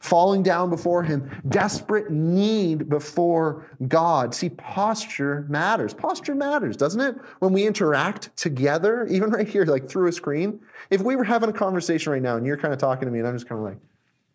falling 0.00 0.42
down 0.42 0.70
before 0.70 1.02
him, 1.02 1.30
desperate 1.50 2.10
need 2.10 2.88
before 2.88 3.66
God. 3.86 4.34
See, 4.34 4.48
posture 4.48 5.44
matters. 5.48 5.92
Posture 5.92 6.34
matters, 6.34 6.76
doesn't 6.76 7.00
it? 7.00 7.16
When 7.38 7.52
we 7.52 7.66
interact 7.66 8.34
together, 8.36 9.06
even 9.06 9.30
right 9.30 9.46
here, 9.46 9.64
like 9.64 9.88
through 9.88 10.08
a 10.08 10.12
screen. 10.12 10.58
If 10.88 11.02
we 11.02 11.16
were 11.16 11.24
having 11.24 11.50
a 11.50 11.52
conversation 11.52 12.12
right 12.12 12.22
now 12.22 12.36
and 12.36 12.46
you're 12.46 12.56
kind 12.56 12.72
of 12.72 12.80
talking 12.80 13.06
to 13.06 13.12
me 13.12 13.18
and 13.20 13.28
I'm 13.28 13.34
just 13.34 13.48
kind 13.48 13.58
of 13.60 13.64
like, 13.64 13.78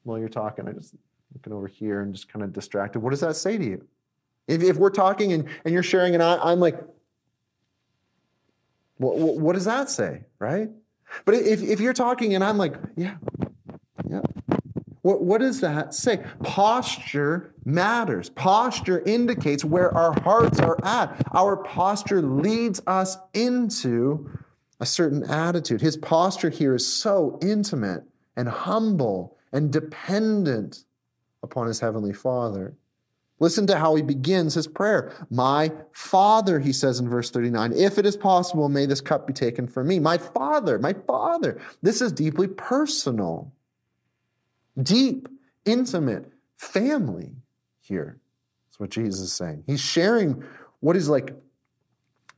while 0.03 0.19
you're 0.19 0.29
talking, 0.29 0.67
I'm 0.67 0.75
just 0.75 0.93
looking 1.34 1.51
over 1.51 1.67
here 1.67 2.01
and 2.01 2.13
just 2.13 2.29
kind 2.29 2.43
of 2.43 2.53
distracted. 2.53 3.00
What 3.00 3.10
does 3.10 3.22
that 3.22 3.36
say 3.36 3.57
to 3.57 3.63
you? 3.63 3.86
If, 4.48 4.62
if 4.62 4.77
we're 4.77 4.91
talking 4.91 5.34
and, 5.34 5.50
and 5.65 5.74
you're 5.74 5.84
sharing 5.84 6.13
and 6.13 6.22
I, 6.22 6.38
I'm 6.38 6.60
like, 6.60 6.79
what, 8.98 9.17
what 9.17 9.53
does 9.53 9.65
that 9.65 9.89
say, 9.89 10.22
right? 10.38 10.69
But 11.25 11.36
if, 11.36 11.63
if 11.63 11.79
you're 11.79 11.93
talking 11.93 12.36
and 12.36 12.43
I'm 12.43 12.57
like, 12.57 12.75
yeah, 12.95 13.15
what, 15.05 15.21
what 15.21 15.39
does 15.39 15.62
that 15.62 15.93
say? 15.93 16.25
Posture 16.41 17.53
matters. 17.63 18.31
Posture 18.31 19.03
indicates 19.05 19.63
where 19.63 19.95
our 19.95 20.19
hearts 20.21 20.59
are 20.59 20.83
at. 20.83 21.24
Our 21.31 21.57
posture 21.57 22.24
leads 22.24 22.81
us 22.88 23.15
into 23.35 24.27
a 24.79 24.85
certain 24.88 25.24
attitude. 25.25 25.79
His 25.79 25.95
posture 25.95 26.50
here 26.50 26.74
is 26.74 26.88
so 26.88 27.38
intimate 27.43 28.03
and 28.35 28.50
humble 28.50 29.38
and 29.53 29.71
dependent 29.71 30.85
upon 31.43 31.67
his 31.67 31.79
heavenly 31.79 32.13
Father. 32.13 32.74
Listen 33.39 33.67
to 33.67 33.77
how 33.77 33.93
he 33.93 34.01
begins 34.01 34.55
his 34.55 34.65
prayer. 34.65 35.13
My 35.29 35.71
Father, 35.91 36.59
he 36.59 36.74
says 36.74 37.00
in 37.00 37.07
verse 37.07 37.29
39, 37.29 37.74
if 37.74 38.00
it 38.00 38.07
is 38.07 38.17
possible, 38.17 38.69
may 38.69 38.88
this 38.88 39.01
cup 39.01 39.27
be 39.27 39.33
taken 39.33 39.67
from 39.67 39.88
me. 39.88 40.00
My 40.00 40.17
Father, 40.17 40.79
my 40.79 40.93
Father. 40.93 41.62
This 41.83 42.01
is 42.01 42.12
deeply 42.12 42.47
personal 42.47 43.51
deep, 44.82 45.27
intimate 45.65 46.32
family 46.58 47.36
here. 47.79 48.20
That's 48.67 48.79
what 48.79 48.89
Jesus 48.89 49.22
is 49.22 49.34
saying. 49.34 49.63
He's 49.65 49.82
sharing 49.82 50.44
what 50.79 50.96
is 50.96 51.10
like 51.10 51.34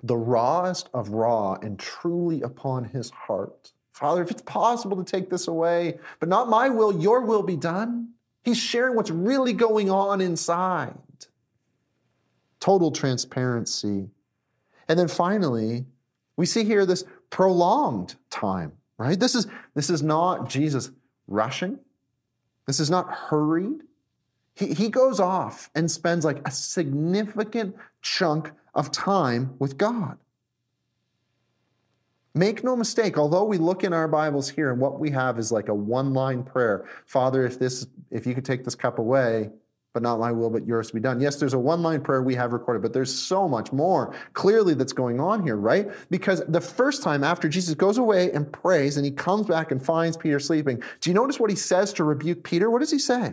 the 0.04 0.18
rawest 0.18 0.90
of 0.94 1.10
raw 1.10 1.54
and 1.54 1.80
truly 1.80 2.42
upon 2.42 2.84
his 2.86 3.10
heart. 3.10 3.72
Father, 3.92 4.22
if 4.22 4.30
it's 4.30 4.44
possible 4.44 4.98
to 4.98 5.04
take 5.04 5.30
this 5.30 5.48
away, 5.48 5.98
but 6.20 6.30
not 6.30 6.50
my 6.50 6.70
will, 6.70 7.02
your 7.02 7.22
will 7.22 7.42
be 7.42 7.58
done. 7.58 8.10
He's 8.44 8.58
sharing 8.58 8.96
what's 8.96 9.10
really 9.10 9.54
going 9.54 9.90
on 9.90 10.22
inside. 10.22 10.94
Total 12.60 12.92
transparency. 12.92 14.10
And 14.88 15.00
then 15.00 15.08
finally, 15.08 15.86
we 16.38 16.46
see 16.46 16.64
here 16.64 16.86
this 16.86 17.04
prolonged 17.30 18.16
time, 18.30 18.74
right? 18.98 19.20
This 19.20 19.36
is, 19.36 19.48
this 19.74 19.90
is 19.90 20.04
not 20.04 20.50
Jesus 20.50 20.92
rushing. 21.28 21.80
This 22.68 22.80
is 22.80 22.90
not 22.90 23.12
hurried. 23.12 23.82
He, 24.54 24.74
he 24.74 24.90
goes 24.90 25.20
off 25.20 25.70
and 25.74 25.90
spends 25.90 26.26
like 26.26 26.46
a 26.46 26.52
significant 26.52 27.76
chunk 28.02 28.52
of 28.76 28.92
time 28.92 29.56
with 29.58 29.78
God. 29.78 30.18
Make 32.36 32.64
no 32.64 32.76
mistake, 32.76 33.18
although 33.18 33.46
we 33.46 33.58
look 33.58 33.84
in 33.84 33.94
our 33.94 34.08
Bibles 34.08 34.48
here 34.48 34.72
and 34.72 34.80
what 34.80 35.00
we 35.00 35.10
have 35.10 35.40
is 35.40 35.52
like 35.52 35.70
a 35.70 35.74
one 35.74 36.14
line 36.14 36.44
prayer 36.44 36.86
Father, 37.06 37.46
if, 37.46 37.58
this, 37.58 37.88
if 38.12 38.28
you 38.28 38.36
could 38.36 38.46
take 38.46 38.64
this 38.64 38.76
cup 38.76 39.00
away, 39.00 39.50
but 39.94 40.04
not 40.04 40.20
my 40.20 40.32
will, 40.32 40.50
but 40.50 40.66
yours 40.68 40.92
be 40.92 41.00
done. 41.00 41.20
Yes, 41.20 41.38
there's 41.38 41.54
a 41.54 41.60
one 41.60 41.82
line 41.82 42.02
prayer 42.02 42.22
we 42.22 42.36
have 42.36 42.54
recorded, 42.54 42.82
but 42.82 42.94
there's 42.94 43.14
so 43.14 43.48
much 43.48 43.72
more 43.72 44.14
clearly 44.34 44.74
that's 44.74 44.94
going 44.94 45.20
on 45.20 45.42
here, 45.42 45.56
right? 45.56 45.88
Because 46.12 46.44
the 46.48 46.62
first 46.62 47.02
time 47.02 47.24
after 47.24 47.50
Jesus 47.50 47.74
goes 47.74 47.98
away 47.98 48.32
and 48.32 48.52
prays 48.52 48.98
and 48.98 49.06
he 49.06 49.12
comes 49.12 49.48
back 49.48 49.72
and 49.72 49.84
finds 49.84 50.16
Peter 50.16 50.40
sleeping, 50.40 50.84
do 51.02 51.10
you 51.10 51.16
notice 51.16 51.40
what 51.40 51.50
he 51.50 51.56
says 51.56 51.94
to 51.94 52.04
rebuke 52.04 52.44
Peter? 52.44 52.70
What 52.70 52.80
does 52.80 52.92
he 52.92 53.00
say? 53.00 53.28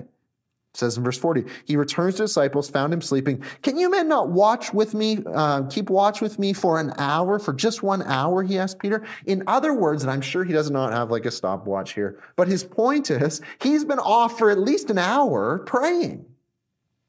It 0.75 0.79
says 0.79 0.97
in 0.97 1.05
verse 1.05 1.19
40, 1.19 1.45
he 1.67 1.77
returns 1.77 2.17
to 2.17 2.23
disciples, 2.23 2.69
found 2.69 2.93
him 2.93 3.01
sleeping. 3.01 3.45
Can 3.63 3.77
you 3.77 3.89
men 3.89 4.09
not 4.09 4.31
watch 4.31 4.75
with 4.75 4.93
me, 4.93 5.19
uh, 5.33 5.63
keep 5.69 5.89
watch 5.89 6.21
with 6.21 6.39
me 6.41 6.53
for 6.53 6.81
an 6.81 6.93
hour, 6.99 7.39
for 7.39 7.53
just 7.53 7.85
one 7.85 8.03
hour? 8.03 8.43
He 8.43 8.59
asked 8.59 8.81
Peter. 8.81 9.05
In 9.27 9.45
other 9.47 9.73
words, 9.73 10.03
and 10.03 10.11
I'm 10.11 10.21
sure 10.21 10.43
he 10.43 10.53
does 10.53 10.73
not 10.73 10.93
have 10.93 11.13
like 11.13 11.27
a 11.27 11.31
stopwatch 11.31 11.93
here, 11.93 12.19
but 12.35 12.49
his 12.49 12.65
point 12.65 13.11
is 13.11 13.41
he's 13.61 13.85
been 13.85 14.01
off 14.01 14.37
for 14.37 14.51
at 14.51 14.59
least 14.59 14.91
an 14.91 14.99
hour 14.99 15.61
praying. 15.61 16.25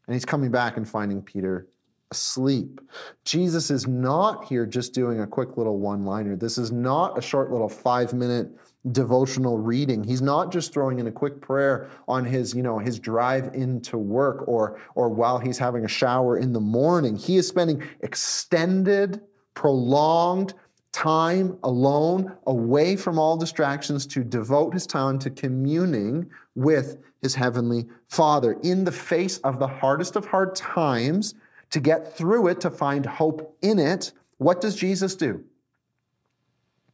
And 0.07 0.13
he's 0.13 0.25
coming 0.25 0.51
back 0.51 0.77
and 0.77 0.87
finding 0.87 1.21
Peter 1.21 1.67
asleep. 2.11 2.81
Jesus 3.23 3.71
is 3.71 3.87
not 3.87 4.45
here 4.45 4.65
just 4.65 4.93
doing 4.93 5.21
a 5.21 5.27
quick 5.27 5.57
little 5.57 5.79
one 5.79 6.05
liner. 6.05 6.35
This 6.35 6.57
is 6.57 6.71
not 6.71 7.17
a 7.17 7.21
short 7.21 7.51
little 7.51 7.69
five 7.69 8.13
minute 8.13 8.49
devotional 8.91 9.57
reading. 9.57 10.03
He's 10.03 10.21
not 10.21 10.51
just 10.51 10.71
throwing 10.71 10.99
in 10.99 11.07
a 11.07 11.11
quick 11.11 11.41
prayer 11.41 11.89
on 12.07 12.23
his, 12.23 12.53
you 12.53 12.61
know, 12.61 12.77
his 12.77 12.99
drive 12.99 13.53
into 13.55 13.97
work 13.97 14.47
or 14.47 14.79
or 14.93 15.09
while 15.09 15.39
he's 15.39 15.57
having 15.57 15.85
a 15.85 15.87
shower 15.87 16.37
in 16.37 16.53
the 16.53 16.59
morning. 16.59 17.15
He 17.15 17.37
is 17.37 17.47
spending 17.47 17.83
extended, 18.01 19.21
prolonged 19.55 20.53
time 20.95 21.57
alone, 21.63 22.31
away 22.47 22.95
from 22.95 23.19
all 23.19 23.35
distractions 23.35 24.07
to 24.07 24.23
devote 24.23 24.73
his 24.73 24.87
time 24.87 25.19
to 25.19 25.29
communing 25.29 26.25
with 26.55 26.99
his 27.21 27.35
heavenly 27.35 27.85
Father 28.07 28.53
in 28.63 28.85
the 28.85 28.93
face 28.93 29.39
of 29.39 29.59
the 29.59 29.67
hardest 29.67 30.15
of 30.15 30.25
hard 30.25 30.55
times 30.55 31.35
to 31.71 31.81
get 31.81 32.15
through 32.15 32.47
it, 32.47 32.61
to 32.61 32.69
find 32.69 33.05
hope 33.05 33.57
in 33.61 33.77
it. 33.77 34.13
What 34.37 34.61
does 34.61 34.73
Jesus 34.73 35.15
do? 35.15 35.43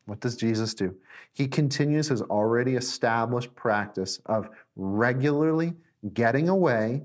What 0.06 0.20
does 0.20 0.36
Jesus 0.36 0.74
do? 0.74 0.96
He 1.34 1.48
continues 1.48 2.08
his 2.08 2.24
already 2.24 2.78
established 2.78 3.54
practice 3.54 4.20
of 4.26 4.50
regularly 4.76 5.76
getting 6.16 6.50
away 6.50 7.04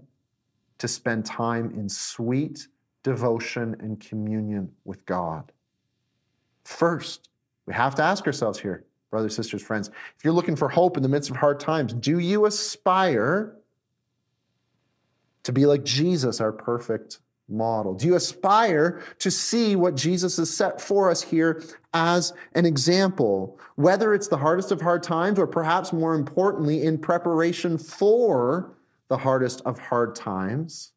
to 0.78 0.88
spend 0.88 1.26
time 1.26 1.72
in 1.72 1.90
sweet 1.90 2.68
devotion 3.02 3.76
and 3.80 4.00
communion 4.00 4.72
with 4.86 5.04
God. 5.04 5.52
First, 6.66 7.28
we 7.66 7.74
have 7.74 7.94
to 7.94 8.02
ask 8.02 8.26
ourselves 8.26 8.58
here, 8.58 8.84
brothers, 9.08 9.36
sisters, 9.36 9.62
friends, 9.62 9.88
if 9.88 10.24
you're 10.24 10.32
looking 10.32 10.56
for 10.56 10.68
hope 10.68 10.96
in 10.96 11.02
the 11.02 11.08
midst 11.08 11.30
of 11.30 11.36
hard 11.36 11.60
times, 11.60 11.92
do 11.92 12.18
you 12.18 12.44
aspire 12.46 13.54
to 15.44 15.52
be 15.52 15.64
like 15.64 15.84
Jesus, 15.84 16.40
our 16.40 16.50
perfect 16.50 17.20
model? 17.48 17.94
Do 17.94 18.08
you 18.08 18.16
aspire 18.16 19.00
to 19.20 19.30
see 19.30 19.76
what 19.76 19.94
Jesus 19.94 20.38
has 20.38 20.54
set 20.54 20.80
for 20.80 21.08
us 21.08 21.22
here 21.22 21.62
as 21.94 22.32
an 22.56 22.66
example? 22.66 23.60
Whether 23.76 24.12
it's 24.12 24.26
the 24.26 24.36
hardest 24.36 24.72
of 24.72 24.80
hard 24.80 25.04
times 25.04 25.38
or 25.38 25.46
perhaps 25.46 25.92
more 25.92 26.16
importantly, 26.16 26.82
in 26.82 26.98
preparation 26.98 27.78
for 27.78 28.72
the 29.06 29.16
hardest 29.16 29.62
of 29.64 29.78
hard 29.78 30.16
times, 30.16 30.90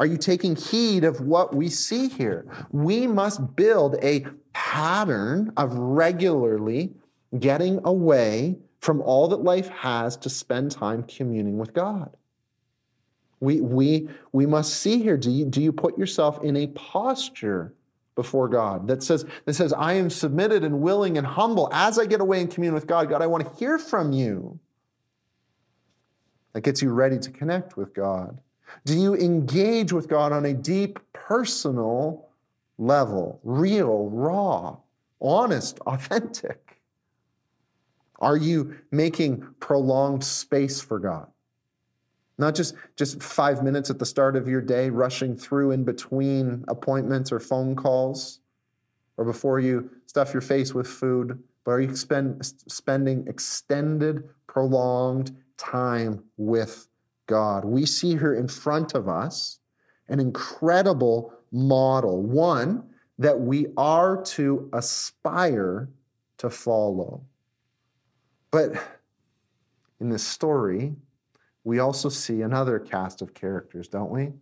are 0.00 0.06
you 0.06 0.16
taking 0.16 0.56
heed 0.56 1.04
of 1.04 1.20
what 1.20 1.54
we 1.54 1.68
see 1.68 2.08
here? 2.08 2.46
We 2.72 3.06
must 3.06 3.54
build 3.54 4.02
a 4.02 4.24
pattern 4.54 5.52
of 5.58 5.74
regularly 5.74 6.94
getting 7.38 7.80
away 7.84 8.56
from 8.80 9.02
all 9.02 9.28
that 9.28 9.44
life 9.44 9.68
has 9.68 10.16
to 10.16 10.30
spend 10.30 10.70
time 10.70 11.02
communing 11.02 11.58
with 11.58 11.74
God. 11.74 12.16
We, 13.40 13.60
we, 13.60 14.08
we 14.32 14.46
must 14.46 14.78
see 14.78 15.02
here 15.02 15.18
do 15.18 15.30
you, 15.30 15.44
do 15.44 15.60
you 15.60 15.70
put 15.70 15.98
yourself 15.98 16.42
in 16.42 16.56
a 16.56 16.68
posture 16.68 17.74
before 18.14 18.48
God 18.48 18.88
that 18.88 19.02
says, 19.02 19.26
that 19.44 19.52
says, 19.52 19.74
I 19.74 19.92
am 19.94 20.08
submitted 20.08 20.64
and 20.64 20.80
willing 20.80 21.18
and 21.18 21.26
humble 21.26 21.68
as 21.72 21.98
I 21.98 22.06
get 22.06 22.22
away 22.22 22.40
and 22.40 22.50
commune 22.50 22.72
with 22.72 22.86
God. 22.86 23.10
God, 23.10 23.20
I 23.20 23.26
want 23.26 23.46
to 23.46 23.58
hear 23.58 23.78
from 23.78 24.12
you. 24.12 24.58
That 26.54 26.62
gets 26.62 26.80
you 26.80 26.90
ready 26.90 27.18
to 27.18 27.30
connect 27.30 27.76
with 27.76 27.92
God. 27.92 28.40
Do 28.84 28.98
you 28.98 29.14
engage 29.14 29.92
with 29.92 30.08
God 30.08 30.32
on 30.32 30.46
a 30.46 30.54
deep 30.54 30.98
personal 31.12 32.28
level, 32.78 33.40
real, 33.44 34.08
raw, 34.10 34.76
honest, 35.20 35.78
authentic? 35.86 36.80
Are 38.18 38.36
you 38.36 38.76
making 38.90 39.46
prolonged 39.60 40.24
space 40.24 40.80
for 40.80 40.98
God? 40.98 41.26
Not 42.36 42.54
just, 42.54 42.74
just 42.96 43.22
five 43.22 43.62
minutes 43.62 43.90
at 43.90 43.98
the 43.98 44.06
start 44.06 44.34
of 44.34 44.48
your 44.48 44.62
day, 44.62 44.88
rushing 44.88 45.36
through 45.36 45.72
in 45.72 45.84
between 45.84 46.64
appointments 46.68 47.32
or 47.32 47.40
phone 47.40 47.76
calls, 47.76 48.40
or 49.18 49.24
before 49.24 49.60
you 49.60 49.90
stuff 50.06 50.32
your 50.32 50.40
face 50.40 50.72
with 50.72 50.86
food, 50.86 51.42
but 51.64 51.72
are 51.72 51.80
you 51.80 51.94
spend, 51.94 52.44
spending 52.66 53.26
extended, 53.26 54.28
prolonged 54.46 55.36
time 55.58 56.24
with 56.38 56.88
God? 57.30 57.64
We 57.64 57.86
see 57.86 58.10
here 58.10 58.34
in 58.34 58.48
front 58.48 58.94
of 58.94 59.08
us 59.08 59.60
an 60.08 60.20
incredible 60.20 61.32
model, 61.52 62.20
one 62.22 62.84
that 63.18 63.40
we 63.40 63.68
are 63.76 64.22
to 64.22 64.68
aspire 64.72 65.88
to 66.38 66.50
follow. 66.50 67.22
But 68.50 68.72
in 70.00 70.10
this 70.10 70.26
story, 70.26 70.96
we 71.62 71.78
also 71.78 72.08
see 72.08 72.42
another 72.42 72.78
cast 72.78 73.22
of 73.22 73.32
characters, 73.32 73.86
don't 73.88 74.10
we? 74.10 74.32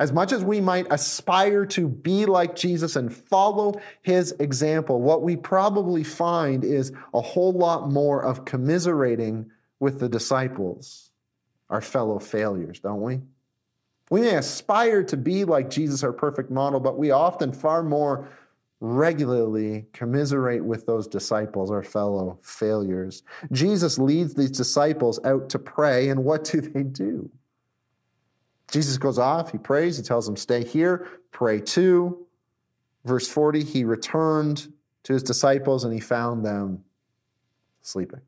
As 0.00 0.12
much 0.12 0.32
as 0.32 0.44
we 0.44 0.60
might 0.60 0.86
aspire 0.90 1.66
to 1.66 1.88
be 1.88 2.24
like 2.24 2.54
Jesus 2.54 2.94
and 2.94 3.12
follow 3.12 3.80
his 4.02 4.32
example, 4.38 5.02
what 5.02 5.22
we 5.22 5.36
probably 5.36 6.04
find 6.04 6.64
is 6.64 6.92
a 7.12 7.20
whole 7.20 7.52
lot 7.52 7.90
more 7.90 8.24
of 8.24 8.44
commiserating 8.44 9.50
with 9.80 9.98
the 9.98 10.08
disciples, 10.08 11.07
our 11.70 11.80
fellow 11.80 12.18
failures, 12.18 12.80
don't 12.80 13.02
we? 13.02 13.20
We 14.10 14.22
may 14.22 14.36
aspire 14.36 15.02
to 15.04 15.16
be 15.16 15.44
like 15.44 15.68
Jesus, 15.68 16.02
our 16.02 16.12
perfect 16.12 16.50
model, 16.50 16.80
but 16.80 16.98
we 16.98 17.10
often 17.10 17.52
far 17.52 17.82
more 17.82 18.28
regularly 18.80 19.86
commiserate 19.92 20.64
with 20.64 20.86
those 20.86 21.06
disciples, 21.06 21.70
our 21.70 21.82
fellow 21.82 22.38
failures. 22.42 23.22
Jesus 23.52 23.98
leads 23.98 24.34
these 24.34 24.50
disciples 24.50 25.20
out 25.24 25.48
to 25.50 25.58
pray, 25.58 26.08
and 26.08 26.24
what 26.24 26.44
do 26.44 26.60
they 26.60 26.84
do? 26.84 27.30
Jesus 28.70 28.98
goes 28.98 29.18
off, 29.18 29.50
he 29.50 29.58
prays, 29.58 29.96
he 29.96 30.02
tells 30.02 30.26
them, 30.26 30.36
Stay 30.36 30.64
here, 30.64 31.08
pray 31.32 31.60
too. 31.60 32.26
Verse 33.04 33.28
40, 33.28 33.64
he 33.64 33.84
returned 33.84 34.72
to 35.04 35.12
his 35.14 35.22
disciples 35.22 35.84
and 35.84 35.92
he 35.92 36.00
found 36.00 36.44
them 36.44 36.84
sleeping. 37.80 38.20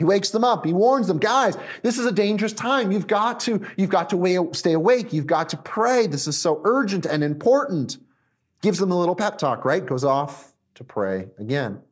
He 0.00 0.04
wakes 0.04 0.30
them 0.30 0.44
up. 0.44 0.64
He 0.64 0.72
warns 0.72 1.08
them, 1.08 1.18
guys, 1.18 1.58
this 1.82 1.98
is 1.98 2.06
a 2.06 2.10
dangerous 2.10 2.54
time. 2.54 2.90
You've 2.90 3.06
got 3.06 3.38
to, 3.40 3.60
you've 3.76 3.90
got 3.90 4.08
to 4.08 4.48
stay 4.54 4.72
awake. 4.72 5.12
You've 5.12 5.26
got 5.26 5.50
to 5.50 5.58
pray. 5.58 6.06
This 6.06 6.26
is 6.26 6.38
so 6.38 6.62
urgent 6.64 7.04
and 7.04 7.22
important. 7.22 7.98
Gives 8.62 8.78
them 8.78 8.92
a 8.92 8.98
little 8.98 9.14
pep 9.14 9.36
talk, 9.36 9.66
right? 9.66 9.84
Goes 9.84 10.02
off 10.02 10.54
to 10.76 10.84
pray 10.84 11.26
again. 11.38 11.82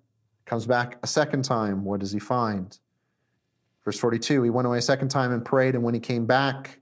Comes 0.47 0.65
back 0.65 0.97
a 1.03 1.07
second 1.07 1.45
time. 1.45 1.85
What 1.85 2.01
does 2.01 2.11
he 2.11 2.19
find? 2.19 2.79
Verse 3.85 3.99
42 3.99 4.43
He 4.43 4.49
went 4.49 4.67
away 4.67 4.79
a 4.79 4.83
second 4.83 5.11
time 5.11 5.31
and 5.31 5.45
prayed, 5.45 5.75
and 5.75 5.85
when 5.85 5.93
he 5.93 6.01
came 6.01 6.25
back, 6.25 6.81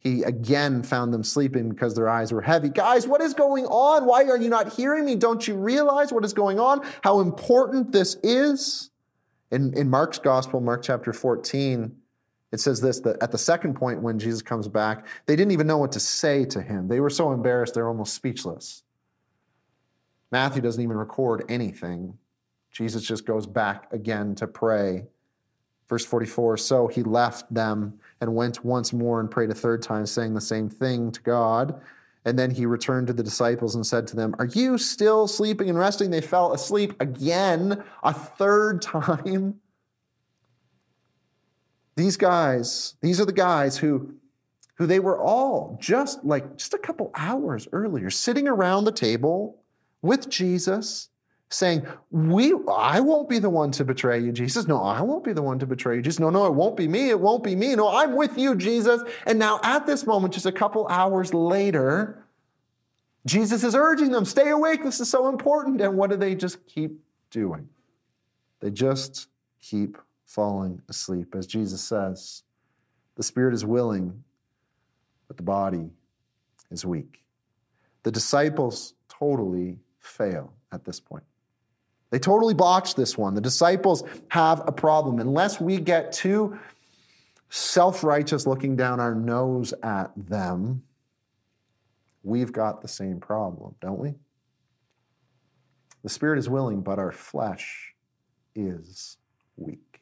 he 0.00 0.22
again 0.22 0.82
found 0.82 1.14
them 1.14 1.24
sleeping 1.24 1.70
because 1.70 1.94
their 1.94 2.10
eyes 2.10 2.30
were 2.30 2.42
heavy. 2.42 2.68
Guys, 2.68 3.06
what 3.06 3.22
is 3.22 3.32
going 3.32 3.64
on? 3.64 4.04
Why 4.04 4.24
are 4.24 4.36
you 4.36 4.50
not 4.50 4.74
hearing 4.74 5.06
me? 5.06 5.14
Don't 5.14 5.48
you 5.48 5.54
realize 5.54 6.12
what 6.12 6.26
is 6.26 6.34
going 6.34 6.60
on? 6.60 6.86
How 7.02 7.20
important 7.20 7.90
this 7.90 8.18
is? 8.22 8.90
In, 9.50 9.72
in 9.74 9.88
Mark's 9.88 10.18
gospel, 10.18 10.60
Mark 10.60 10.82
chapter 10.82 11.12
14, 11.12 11.94
it 12.52 12.60
says 12.60 12.80
this 12.80 13.00
that 13.00 13.22
at 13.22 13.32
the 13.32 13.38
second 13.38 13.74
point 13.74 14.02
when 14.02 14.18
Jesus 14.18 14.42
comes 14.42 14.68
back, 14.68 15.06
they 15.26 15.36
didn't 15.36 15.52
even 15.52 15.66
know 15.66 15.78
what 15.78 15.92
to 15.92 16.00
say 16.00 16.44
to 16.46 16.62
him. 16.62 16.88
They 16.88 17.00
were 17.00 17.10
so 17.10 17.32
embarrassed, 17.32 17.74
they're 17.74 17.88
almost 17.88 18.14
speechless. 18.14 18.82
Matthew 20.30 20.60
doesn't 20.60 20.82
even 20.82 20.96
record 20.96 21.44
anything. 21.48 22.16
Jesus 22.70 23.02
just 23.02 23.24
goes 23.24 23.46
back 23.46 23.92
again 23.92 24.34
to 24.36 24.46
pray. 24.46 25.04
Verse 25.88 26.04
44 26.04 26.58
So 26.58 26.86
he 26.86 27.02
left 27.02 27.52
them 27.52 27.98
and 28.20 28.34
went 28.34 28.64
once 28.64 28.92
more 28.92 29.20
and 29.20 29.30
prayed 29.30 29.50
a 29.50 29.54
third 29.54 29.82
time, 29.82 30.04
saying 30.04 30.34
the 30.34 30.40
same 30.40 30.68
thing 30.68 31.10
to 31.12 31.22
God. 31.22 31.80
And 32.28 32.38
then 32.38 32.50
he 32.50 32.66
returned 32.66 33.06
to 33.06 33.14
the 33.14 33.22
disciples 33.22 33.74
and 33.74 33.86
said 33.86 34.06
to 34.08 34.16
them, 34.16 34.34
Are 34.38 34.44
you 34.44 34.76
still 34.76 35.26
sleeping 35.26 35.70
and 35.70 35.78
resting? 35.78 36.10
They 36.10 36.20
fell 36.20 36.52
asleep 36.52 36.92
again, 37.00 37.82
a 38.02 38.12
third 38.12 38.82
time. 38.82 39.54
These 41.96 42.18
guys, 42.18 42.94
these 43.00 43.18
are 43.18 43.24
the 43.24 43.32
guys 43.32 43.78
who, 43.78 44.14
who 44.74 44.86
they 44.86 45.00
were 45.00 45.18
all 45.18 45.78
just 45.80 46.22
like 46.22 46.58
just 46.58 46.74
a 46.74 46.78
couple 46.78 47.10
hours 47.14 47.66
earlier, 47.72 48.10
sitting 48.10 48.46
around 48.46 48.84
the 48.84 48.92
table 48.92 49.62
with 50.02 50.28
Jesus, 50.28 51.08
saying, 51.50 51.86
We 52.10 52.54
I 52.70 53.00
won't 53.00 53.28
be 53.28 53.38
the 53.38 53.50
one 53.50 53.70
to 53.72 53.84
betray 53.84 54.20
you, 54.20 54.32
Jesus. 54.32 54.66
No, 54.66 54.82
I 54.82 55.00
won't 55.02 55.24
be 55.24 55.32
the 55.32 55.42
one 55.42 55.58
to 55.60 55.66
betray 55.66 55.96
you, 55.96 56.02
Jesus. 56.02 56.20
No, 56.20 56.30
no, 56.30 56.46
it 56.46 56.54
won't 56.54 56.76
be 56.76 56.88
me. 56.88 57.10
It 57.10 57.20
won't 57.20 57.42
be 57.42 57.54
me. 57.56 57.74
No, 57.74 57.88
I'm 57.88 58.16
with 58.16 58.38
you, 58.38 58.54
Jesus. 58.54 59.02
And 59.26 59.38
now 59.38 59.60
at 59.62 59.86
this 59.86 60.06
moment, 60.06 60.34
just 60.34 60.46
a 60.46 60.52
couple 60.52 60.86
hours 60.88 61.32
later, 61.32 62.24
Jesus 63.26 63.64
is 63.64 63.74
urging 63.74 64.10
them, 64.10 64.24
stay 64.24 64.50
awake. 64.50 64.82
This 64.82 65.00
is 65.00 65.10
so 65.10 65.28
important. 65.28 65.80
And 65.80 65.96
what 65.96 66.10
do 66.10 66.16
they 66.16 66.34
just 66.34 66.66
keep 66.66 67.00
doing? 67.30 67.68
They 68.60 68.70
just 68.70 69.28
keep 69.60 69.98
falling 70.24 70.82
asleep. 70.88 71.34
As 71.34 71.46
Jesus 71.46 71.82
says, 71.82 72.42
the 73.16 73.22
spirit 73.22 73.54
is 73.54 73.64
willing, 73.64 74.24
but 75.26 75.36
the 75.36 75.42
body 75.42 75.90
is 76.70 76.84
weak. 76.84 77.22
The 78.02 78.10
disciples 78.10 78.94
totally 79.08 79.78
fail 79.98 80.52
at 80.72 80.84
this 80.84 81.00
point. 81.00 81.24
They 82.10 82.18
totally 82.18 82.54
botch 82.54 82.94
this 82.94 83.18
one. 83.18 83.34
The 83.34 83.40
disciples 83.40 84.02
have 84.28 84.62
a 84.66 84.72
problem. 84.72 85.18
Unless 85.18 85.60
we 85.60 85.78
get 85.78 86.12
too 86.12 86.58
self 87.50 88.02
righteous 88.02 88.46
looking 88.46 88.76
down 88.76 89.00
our 89.00 89.14
nose 89.14 89.74
at 89.82 90.10
them, 90.16 90.82
we've 92.22 92.52
got 92.52 92.80
the 92.80 92.88
same 92.88 93.20
problem, 93.20 93.74
don't 93.80 93.98
we? 93.98 94.14
The 96.02 96.08
spirit 96.08 96.38
is 96.38 96.48
willing, 96.48 96.80
but 96.80 96.98
our 96.98 97.12
flesh 97.12 97.92
is 98.54 99.18
weak. 99.56 100.00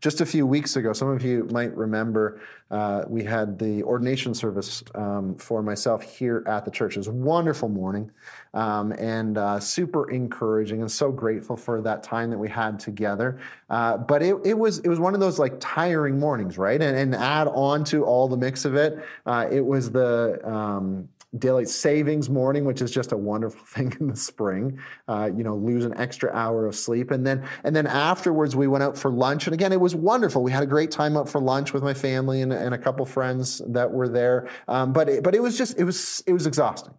Just 0.00 0.20
a 0.20 0.26
few 0.26 0.46
weeks 0.46 0.76
ago, 0.76 0.92
some 0.92 1.08
of 1.08 1.22
you 1.22 1.46
might 1.52 1.76
remember 1.76 2.40
uh, 2.70 3.04
we 3.06 3.22
had 3.22 3.58
the 3.58 3.82
ordination 3.84 4.34
service 4.34 4.82
um, 4.94 5.36
for 5.36 5.62
myself 5.62 6.02
here 6.02 6.42
at 6.46 6.64
the 6.64 6.70
church. 6.70 6.96
It 6.96 7.00
was 7.00 7.06
a 7.06 7.12
wonderful 7.12 7.68
morning 7.68 8.10
um, 8.54 8.92
and 8.92 9.38
uh, 9.38 9.60
super 9.60 10.10
encouraging, 10.10 10.80
and 10.80 10.90
so 10.90 11.12
grateful 11.12 11.56
for 11.56 11.80
that 11.82 12.02
time 12.02 12.30
that 12.30 12.38
we 12.38 12.48
had 12.48 12.80
together. 12.80 13.38
Uh, 13.70 13.98
but 13.98 14.22
it, 14.22 14.34
it, 14.44 14.58
was 14.58 14.78
it 14.80 14.88
was 14.88 14.98
one 14.98 15.14
of 15.14 15.20
those 15.20 15.38
like 15.38 15.54
tiring 15.60 16.18
mornings, 16.18 16.58
right? 16.58 16.82
And, 16.82 16.96
and 16.96 17.14
add 17.14 17.46
on 17.48 17.84
to 17.84 18.04
all 18.04 18.26
the 18.26 18.36
mix 18.36 18.64
of 18.64 18.74
it, 18.74 18.98
uh, 19.26 19.46
it 19.50 19.64
was 19.64 19.92
the 19.92 20.40
um, 20.44 21.08
daylight 21.38 21.68
savings 21.68 22.30
morning, 22.30 22.64
which 22.64 22.80
is 22.80 22.90
just 22.90 23.12
a 23.12 23.16
wonderful 23.16 23.64
thing 23.66 23.94
in 24.00 24.08
the 24.08 24.16
spring. 24.16 24.78
Uh, 25.08 25.30
you 25.34 25.44
know, 25.44 25.54
lose 25.54 25.84
an 25.84 25.96
extra 25.98 26.32
hour 26.32 26.66
of 26.66 26.74
sleep, 26.74 27.10
and 27.10 27.26
then 27.26 27.46
and 27.64 27.74
then 27.74 27.86
afterwards 27.86 28.56
we 28.56 28.66
went 28.66 28.82
out 28.82 28.96
for 28.96 29.10
lunch, 29.10 29.46
and 29.46 29.54
again 29.54 29.72
it 29.72 29.80
was 29.80 29.94
wonderful. 29.94 30.42
We 30.42 30.52
had 30.52 30.62
a 30.62 30.66
great 30.66 30.90
time 30.90 31.16
out 31.16 31.28
for 31.28 31.40
lunch 31.40 31.72
with 31.72 31.82
my 31.82 31.94
family 31.94 32.42
and, 32.42 32.52
and 32.56 32.74
a 32.74 32.78
couple 32.78 33.06
friends 33.06 33.62
that 33.66 33.90
were 33.90 34.08
there. 34.08 34.48
Um, 34.68 34.92
but 34.92 35.08
it, 35.08 35.22
but 35.22 35.34
it 35.34 35.42
was 35.42 35.56
just 35.56 35.78
it 35.78 35.84
was 35.84 36.22
it 36.26 36.32
was 36.32 36.46
exhausting 36.46 36.94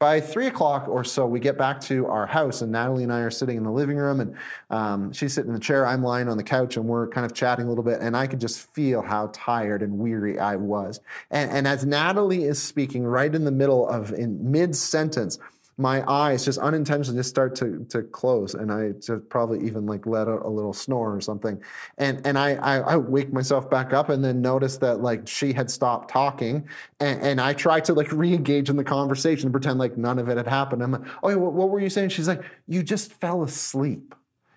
by 0.00 0.18
three 0.18 0.46
o'clock 0.46 0.88
or 0.88 1.04
so, 1.04 1.26
we 1.26 1.38
get 1.38 1.58
back 1.58 1.78
to 1.78 2.06
our 2.06 2.26
house, 2.26 2.62
and 2.62 2.72
Natalie 2.72 3.02
and 3.02 3.12
I 3.12 3.20
are 3.20 3.30
sitting 3.30 3.58
in 3.58 3.64
the 3.64 3.70
living 3.70 3.98
room, 3.98 4.20
and 4.20 4.34
um, 4.70 5.12
she's 5.12 5.34
sitting 5.34 5.50
in 5.50 5.54
the 5.54 5.60
chair. 5.60 5.86
I'm 5.86 6.02
lying 6.02 6.26
on 6.26 6.38
the 6.38 6.42
couch, 6.42 6.78
and 6.78 6.86
we're 6.86 7.06
kind 7.08 7.26
of 7.26 7.34
chatting 7.34 7.66
a 7.66 7.68
little 7.68 7.84
bit. 7.84 8.00
And 8.00 8.16
I 8.16 8.26
could 8.26 8.40
just 8.40 8.72
feel 8.74 9.02
how 9.02 9.30
tired 9.34 9.82
and 9.82 9.98
weary 9.98 10.38
I 10.38 10.56
was. 10.56 11.00
And, 11.30 11.50
and 11.50 11.68
as 11.68 11.84
Natalie 11.84 12.44
is 12.44 12.60
speaking, 12.60 13.04
right 13.04 13.32
in 13.32 13.44
the 13.44 13.50
middle 13.50 13.86
of 13.86 14.14
in 14.14 14.50
mid 14.50 14.74
sentence, 14.74 15.38
my 15.80 16.04
eyes 16.06 16.44
just 16.44 16.58
unintentionally 16.58 17.18
just 17.18 17.30
start 17.30 17.54
to, 17.56 17.84
to 17.88 18.02
close 18.02 18.54
and 18.54 18.70
I 18.70 18.90
just 19.00 19.28
probably 19.30 19.66
even 19.66 19.86
like 19.86 20.06
let 20.06 20.28
out 20.28 20.44
a 20.44 20.48
little 20.48 20.74
snore 20.74 21.14
or 21.14 21.20
something. 21.22 21.60
And 21.96 22.24
and 22.26 22.38
I, 22.38 22.54
I, 22.56 22.76
I 22.80 22.96
wake 22.96 23.32
myself 23.32 23.70
back 23.70 23.94
up 23.94 24.10
and 24.10 24.22
then 24.22 24.42
notice 24.42 24.76
that 24.78 25.00
like 25.00 25.26
she 25.26 25.54
had 25.54 25.70
stopped 25.70 26.10
talking 26.10 26.68
and, 27.00 27.22
and 27.22 27.40
I 27.40 27.54
try 27.54 27.80
to 27.80 27.94
like 27.94 28.12
re-engage 28.12 28.68
in 28.68 28.76
the 28.76 28.84
conversation 28.84 29.46
and 29.46 29.52
pretend 29.52 29.78
like 29.78 29.96
none 29.96 30.18
of 30.18 30.28
it 30.28 30.36
had 30.36 30.46
happened. 30.46 30.82
I'm 30.82 30.92
like, 30.92 31.06
oh, 31.22 31.36
what, 31.38 31.54
what 31.54 31.70
were 31.70 31.80
you 31.80 31.90
saying? 31.90 32.10
She's 32.10 32.28
like, 32.28 32.42
you 32.68 32.82
just 32.82 33.14
fell 33.14 33.42
asleep. 33.42 34.14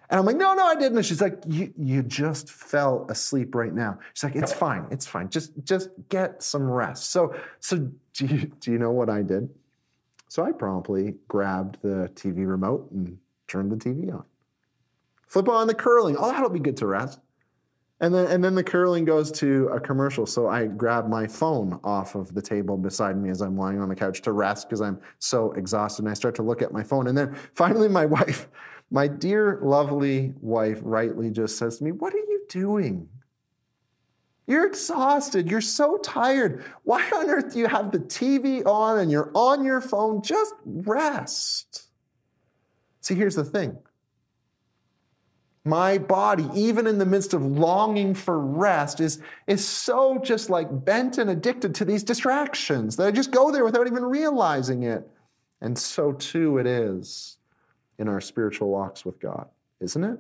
And 0.10 0.20
I'm 0.20 0.26
like, 0.26 0.38
no, 0.38 0.54
no, 0.54 0.66
I 0.66 0.76
didn't. 0.76 0.98
And 0.98 1.06
she's 1.06 1.22
like, 1.22 1.42
you, 1.48 1.74
you 1.78 2.04
just 2.04 2.52
fell 2.52 3.08
asleep 3.10 3.56
right 3.56 3.74
now. 3.74 3.98
She's 4.14 4.26
like, 4.26 4.36
it's 4.36 4.54
fine, 4.54 4.86
it's 4.92 5.08
fine. 5.08 5.30
Just 5.30 5.54
just 5.64 5.90
get 6.10 6.44
some 6.44 6.70
rest. 6.70 7.12
So 7.12 7.34
so 7.62 7.90
do 8.14 8.26
you 8.26 8.52
do 8.60 8.72
you 8.74 8.78
know 8.78 8.92
what 8.92 9.10
I 9.10 9.22
did? 9.22 9.50
So 10.34 10.44
I 10.44 10.52
promptly 10.52 11.14
grabbed 11.28 11.78
the 11.84 12.10
TV 12.16 12.48
remote 12.48 12.90
and 12.90 13.20
turned 13.48 13.72
the 13.72 13.76
TV 13.76 14.12
on. 14.12 14.24
Flip 15.28 15.48
on 15.48 15.68
the 15.68 15.76
curling. 15.76 16.18
Oh, 16.18 16.32
that'll 16.32 16.50
be 16.50 16.60
good 16.60 16.78
to 16.78 16.88
rest. 16.88 17.20
And 18.00 18.12
then, 18.12 18.26
and 18.26 18.44
then 18.44 18.56
the 18.56 18.64
curling 18.64 19.06
goes 19.06 19.32
to 19.34 19.68
a 19.68 19.80
commercial. 19.80 20.26
So 20.26 20.48
I 20.48 20.66
grab 20.66 21.08
my 21.08 21.28
phone 21.28 21.80
off 21.84 22.16
of 22.16 22.34
the 22.34 22.42
table 22.42 22.78
beside 22.78 23.16
me 23.16 23.30
as 23.30 23.42
I'm 23.44 23.56
lying 23.56 23.80
on 23.80 23.90
the 23.90 23.96
couch 23.96 24.24
to 24.24 24.32
rest 24.32 24.68
because 24.68 24.82
I'm 24.82 25.00
so 25.20 25.52
exhausted. 25.52 26.02
And 26.02 26.10
I 26.10 26.16
start 26.16 26.34
to 26.38 26.42
look 26.42 26.64
at 26.64 26.72
my 26.72 26.82
phone. 26.82 27.06
And 27.06 27.16
then 27.16 27.36
finally, 27.54 27.88
my 27.88 28.06
wife, 28.08 28.50
my 28.90 29.08
dear, 29.08 29.60
lovely 29.62 30.34
wife, 30.42 30.80
rightly 30.82 31.30
just 31.30 31.60
says 31.60 31.78
to 31.78 31.84
me, 31.84 31.92
What 31.92 32.12
are 32.12 32.18
you 32.18 32.44
doing? 32.50 33.08
You're 34.46 34.68
exhausted. 34.68 35.50
You're 35.50 35.62
so 35.62 35.98
tired. 35.98 36.66
Why 36.84 37.02
on 37.16 37.30
earth 37.30 37.54
do 37.54 37.60
you 37.60 37.68
have 37.68 37.92
the 37.92 38.00
TV 38.00 38.66
on 38.66 39.00
and 39.00 39.10
you're 39.10 39.32
on 39.34 39.64
your 39.64 39.80
phone? 39.80 40.22
Just 40.22 40.54
rest. 40.66 41.88
See, 43.02 43.16
here's 43.16 43.36
the 43.36 43.46
thing. 43.46 43.78
My 45.66 45.98
body, 45.98 46.50
even 46.54 46.88
in 46.88 46.98
the 46.98 47.06
midst 47.06 47.34
of 47.34 47.42
longing 47.42 48.14
for 48.14 48.38
rest, 48.38 49.00
is, 49.00 49.22
is 49.48 49.66
so 49.66 50.18
just 50.18 50.50
like 50.50 50.68
bent 50.84 51.18
and 51.18 51.30
addicted 51.30 51.74
to 51.76 51.86
these 51.86 52.04
distractions 52.04 52.98
that 52.98 53.08
I 53.08 53.12
just 53.12 53.32
go 53.32 53.50
there 53.50 53.64
without 53.64 53.88
even 53.88 54.04
realizing 54.04 54.84
it. 54.84 55.08
And 55.62 55.78
so 55.78 56.12
too 56.12 56.58
it 56.58 56.68
is 56.68 57.38
in 57.98 58.10
our 58.10 58.20
spiritual 58.20 58.70
walks 58.70 59.06
with 59.06 59.22
God, 59.22 59.48
isn't 59.80 60.04
it? 60.04 60.20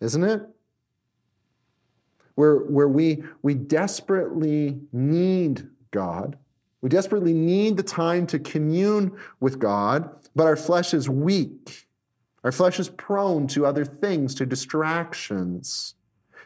Isn't 0.00 0.24
it? 0.24 0.48
Where, 2.38 2.58
where 2.58 2.86
we, 2.86 3.24
we 3.42 3.52
desperately 3.52 4.78
need 4.92 5.68
God. 5.90 6.38
We 6.82 6.88
desperately 6.88 7.34
need 7.34 7.76
the 7.76 7.82
time 7.82 8.28
to 8.28 8.38
commune 8.38 9.18
with 9.40 9.58
God, 9.58 10.08
but 10.36 10.46
our 10.46 10.54
flesh 10.54 10.94
is 10.94 11.08
weak. 11.08 11.88
Our 12.44 12.52
flesh 12.52 12.78
is 12.78 12.90
prone 12.90 13.48
to 13.48 13.66
other 13.66 13.84
things, 13.84 14.36
to 14.36 14.46
distractions. 14.46 15.96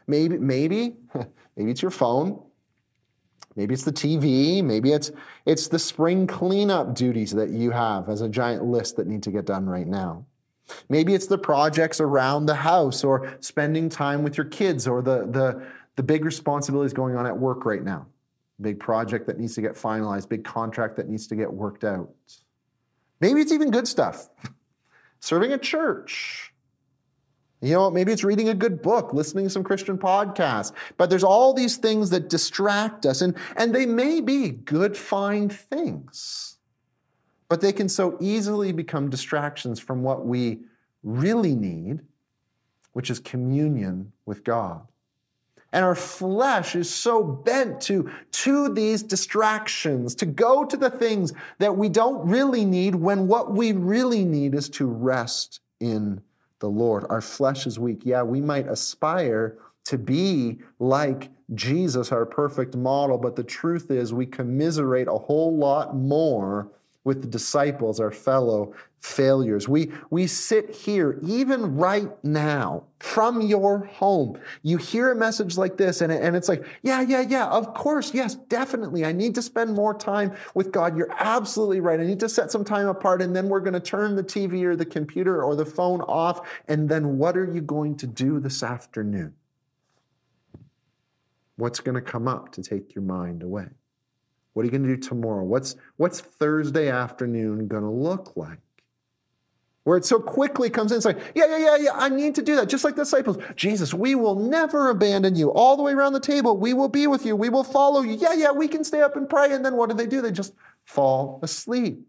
Maybe, 0.06 0.38
maybe, 0.38 0.96
maybe 1.58 1.70
it's 1.70 1.82
your 1.82 1.90
phone. 1.90 2.42
Maybe 3.54 3.74
it's 3.74 3.84
the 3.84 3.92
TV. 3.92 4.64
Maybe 4.64 4.92
it's 4.92 5.10
it's 5.44 5.68
the 5.68 5.78
spring 5.78 6.26
cleanup 6.26 6.94
duties 6.94 7.32
that 7.32 7.50
you 7.50 7.70
have 7.70 8.08
as 8.08 8.22
a 8.22 8.30
giant 8.30 8.64
list 8.64 8.96
that 8.96 9.06
need 9.06 9.22
to 9.24 9.30
get 9.30 9.44
done 9.44 9.66
right 9.66 9.86
now. 9.86 10.24
Maybe 10.88 11.14
it's 11.14 11.26
the 11.26 11.36
projects 11.36 12.00
around 12.00 12.46
the 12.46 12.54
house 12.54 13.04
or 13.04 13.36
spending 13.40 13.90
time 13.90 14.22
with 14.22 14.38
your 14.38 14.46
kids 14.46 14.86
or 14.86 15.02
the 15.02 15.26
the 15.26 15.62
the 15.96 16.02
big 16.02 16.24
responsibilities 16.24 16.92
going 16.92 17.16
on 17.16 17.26
at 17.26 17.36
work 17.36 17.64
right 17.64 17.82
now. 17.82 18.06
Big 18.60 18.78
project 18.78 19.26
that 19.26 19.38
needs 19.38 19.54
to 19.54 19.62
get 19.62 19.72
finalized, 19.72 20.28
big 20.28 20.44
contract 20.44 20.96
that 20.96 21.08
needs 21.08 21.26
to 21.26 21.36
get 21.36 21.52
worked 21.52 21.84
out. 21.84 22.10
Maybe 23.20 23.40
it's 23.40 23.52
even 23.52 23.70
good 23.70 23.88
stuff. 23.88 24.28
Serving 25.20 25.52
a 25.52 25.58
church. 25.58 26.52
You 27.60 27.74
know, 27.74 27.90
maybe 27.90 28.10
it's 28.10 28.24
reading 28.24 28.48
a 28.48 28.54
good 28.54 28.82
book, 28.82 29.14
listening 29.14 29.44
to 29.44 29.50
some 29.50 29.62
Christian 29.62 29.96
podcast. 29.96 30.72
But 30.96 31.10
there's 31.10 31.22
all 31.22 31.54
these 31.54 31.76
things 31.76 32.10
that 32.10 32.28
distract 32.28 33.06
us, 33.06 33.20
and, 33.20 33.36
and 33.56 33.72
they 33.72 33.86
may 33.86 34.20
be 34.20 34.50
good, 34.50 34.96
fine 34.96 35.48
things. 35.48 36.58
But 37.48 37.60
they 37.60 37.72
can 37.72 37.88
so 37.88 38.16
easily 38.20 38.72
become 38.72 39.10
distractions 39.10 39.78
from 39.78 40.02
what 40.02 40.26
we 40.26 40.60
really 41.04 41.54
need, 41.54 42.00
which 42.94 43.10
is 43.10 43.20
communion 43.20 44.12
with 44.26 44.42
God. 44.42 44.88
And 45.72 45.84
our 45.84 45.94
flesh 45.94 46.76
is 46.76 46.92
so 46.92 47.22
bent 47.22 47.80
to, 47.82 48.10
to 48.32 48.68
these 48.72 49.02
distractions, 49.02 50.14
to 50.16 50.26
go 50.26 50.64
to 50.64 50.76
the 50.76 50.90
things 50.90 51.32
that 51.58 51.76
we 51.76 51.88
don't 51.88 52.26
really 52.28 52.64
need 52.64 52.94
when 52.94 53.26
what 53.26 53.52
we 53.52 53.72
really 53.72 54.24
need 54.24 54.54
is 54.54 54.68
to 54.70 54.86
rest 54.86 55.60
in 55.80 56.20
the 56.60 56.68
Lord. 56.68 57.04
Our 57.08 57.22
flesh 57.22 57.66
is 57.66 57.78
weak. 57.78 58.02
Yeah, 58.04 58.22
we 58.22 58.40
might 58.40 58.68
aspire 58.68 59.56
to 59.84 59.98
be 59.98 60.58
like 60.78 61.30
Jesus, 61.54 62.12
our 62.12 62.26
perfect 62.26 62.76
model, 62.76 63.18
but 63.18 63.34
the 63.34 63.42
truth 63.42 63.90
is 63.90 64.12
we 64.12 64.26
commiserate 64.26 65.08
a 65.08 65.18
whole 65.18 65.56
lot 65.56 65.96
more 65.96 66.70
with 67.04 67.22
the 67.22 67.28
disciples, 67.28 67.98
our 67.98 68.12
fellow 68.12 68.74
failures. 69.00 69.68
We, 69.68 69.90
we 70.10 70.28
sit 70.28 70.70
here, 70.70 71.18
even 71.22 71.76
right 71.76 72.08
now, 72.24 72.84
from 73.00 73.40
your 73.40 73.84
home. 73.86 74.38
You 74.62 74.76
hear 74.76 75.10
a 75.10 75.16
message 75.16 75.58
like 75.58 75.76
this, 75.76 76.00
and, 76.00 76.12
and 76.12 76.36
it's 76.36 76.48
like, 76.48 76.64
yeah, 76.82 77.00
yeah, 77.00 77.22
yeah, 77.22 77.46
of 77.46 77.74
course, 77.74 78.14
yes, 78.14 78.36
definitely. 78.36 79.04
I 79.04 79.10
need 79.10 79.34
to 79.34 79.42
spend 79.42 79.74
more 79.74 79.92
time 79.92 80.32
with 80.54 80.70
God. 80.70 80.96
You're 80.96 81.12
absolutely 81.18 81.80
right. 81.80 81.98
I 81.98 82.04
need 82.04 82.20
to 82.20 82.28
set 82.28 82.52
some 82.52 82.64
time 82.64 82.86
apart, 82.86 83.20
and 83.20 83.34
then 83.34 83.48
we're 83.48 83.60
going 83.60 83.72
to 83.72 83.80
turn 83.80 84.14
the 84.14 84.22
TV 84.22 84.62
or 84.62 84.76
the 84.76 84.86
computer 84.86 85.42
or 85.42 85.56
the 85.56 85.66
phone 85.66 86.00
off. 86.02 86.48
And 86.68 86.88
then 86.88 87.18
what 87.18 87.36
are 87.36 87.52
you 87.52 87.60
going 87.60 87.96
to 87.96 88.06
do 88.06 88.38
this 88.38 88.62
afternoon? 88.62 89.34
What's 91.56 91.80
going 91.80 91.96
to 91.96 92.00
come 92.00 92.28
up 92.28 92.52
to 92.52 92.62
take 92.62 92.94
your 92.94 93.02
mind 93.02 93.42
away? 93.42 93.66
What 94.52 94.62
are 94.62 94.64
you 94.66 94.70
going 94.70 94.82
to 94.82 94.96
do 94.96 94.96
tomorrow? 94.96 95.44
What's, 95.44 95.76
what's 95.96 96.20
Thursday 96.20 96.90
afternoon 96.90 97.68
going 97.68 97.82
to 97.82 97.90
look 97.90 98.36
like? 98.36 98.58
Where 99.84 99.96
it 99.96 100.04
so 100.04 100.20
quickly 100.20 100.70
comes 100.70 100.92
in, 100.92 100.96
it's 100.96 101.04
like, 101.04 101.18
yeah, 101.34 101.46
yeah, 101.46 101.58
yeah, 101.58 101.76
yeah, 101.76 101.90
I 101.94 102.08
need 102.08 102.36
to 102.36 102.42
do 102.42 102.54
that. 102.56 102.68
Just 102.68 102.84
like 102.84 102.94
the 102.94 103.02
disciples. 103.02 103.38
Jesus, 103.56 103.92
we 103.92 104.14
will 104.14 104.36
never 104.36 104.90
abandon 104.90 105.34
you. 105.34 105.50
All 105.50 105.76
the 105.76 105.82
way 105.82 105.92
around 105.92 106.12
the 106.12 106.20
table, 106.20 106.56
we 106.56 106.72
will 106.72 106.88
be 106.88 107.08
with 107.08 107.26
you. 107.26 107.34
We 107.34 107.48
will 107.48 107.64
follow 107.64 108.00
you. 108.00 108.12
Yeah, 108.12 108.34
yeah, 108.34 108.52
we 108.52 108.68
can 108.68 108.84
stay 108.84 109.00
up 109.02 109.16
and 109.16 109.28
pray. 109.28 109.52
And 109.52 109.64
then 109.64 109.76
what 109.76 109.90
do 109.90 109.96
they 109.96 110.06
do? 110.06 110.22
They 110.22 110.30
just 110.30 110.54
fall 110.84 111.40
asleep. 111.42 112.06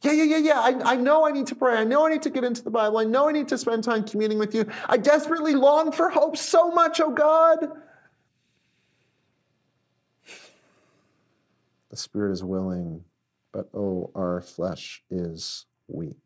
Yeah, 0.00 0.12
yeah, 0.12 0.24
yeah, 0.24 0.38
yeah. 0.38 0.60
I, 0.60 0.92
I 0.92 0.96
know 0.96 1.26
I 1.26 1.30
need 1.30 1.46
to 1.48 1.54
pray. 1.54 1.76
I 1.76 1.84
know 1.84 2.06
I 2.06 2.10
need 2.10 2.22
to 2.22 2.30
get 2.30 2.42
into 2.42 2.62
the 2.64 2.70
Bible. 2.70 2.98
I 2.98 3.04
know 3.04 3.28
I 3.28 3.32
need 3.32 3.48
to 3.48 3.58
spend 3.58 3.84
time 3.84 4.02
communing 4.02 4.38
with 4.38 4.54
you. 4.54 4.66
I 4.88 4.96
desperately 4.96 5.54
long 5.54 5.92
for 5.92 6.08
hope 6.08 6.38
so 6.38 6.70
much, 6.70 7.00
oh 7.00 7.10
God. 7.10 7.68
The 11.92 11.98
spirit 11.98 12.32
is 12.32 12.42
willing, 12.42 13.04
but 13.52 13.68
oh, 13.74 14.10
our 14.14 14.40
flesh 14.40 15.04
is 15.10 15.66
weak. 15.88 16.16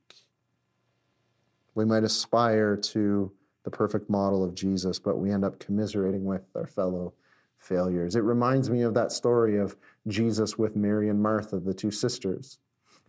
We 1.74 1.84
might 1.84 2.04
aspire 2.04 2.76
to 2.76 3.32
the 3.64 3.70
perfect 3.70 4.08
model 4.08 4.44
of 4.44 4.54
Jesus, 4.54 5.00
but 5.00 5.18
we 5.18 5.32
end 5.32 5.44
up 5.44 5.58
commiserating 5.58 6.24
with 6.24 6.42
our 6.54 6.68
fellow 6.68 7.14
failures. 7.58 8.14
It 8.14 8.20
reminds 8.20 8.70
me 8.70 8.82
of 8.82 8.94
that 8.94 9.10
story 9.10 9.58
of 9.58 9.74
Jesus 10.06 10.56
with 10.56 10.76
Mary 10.76 11.08
and 11.08 11.20
Martha, 11.20 11.58
the 11.58 11.74
two 11.74 11.90
sisters. 11.90 12.58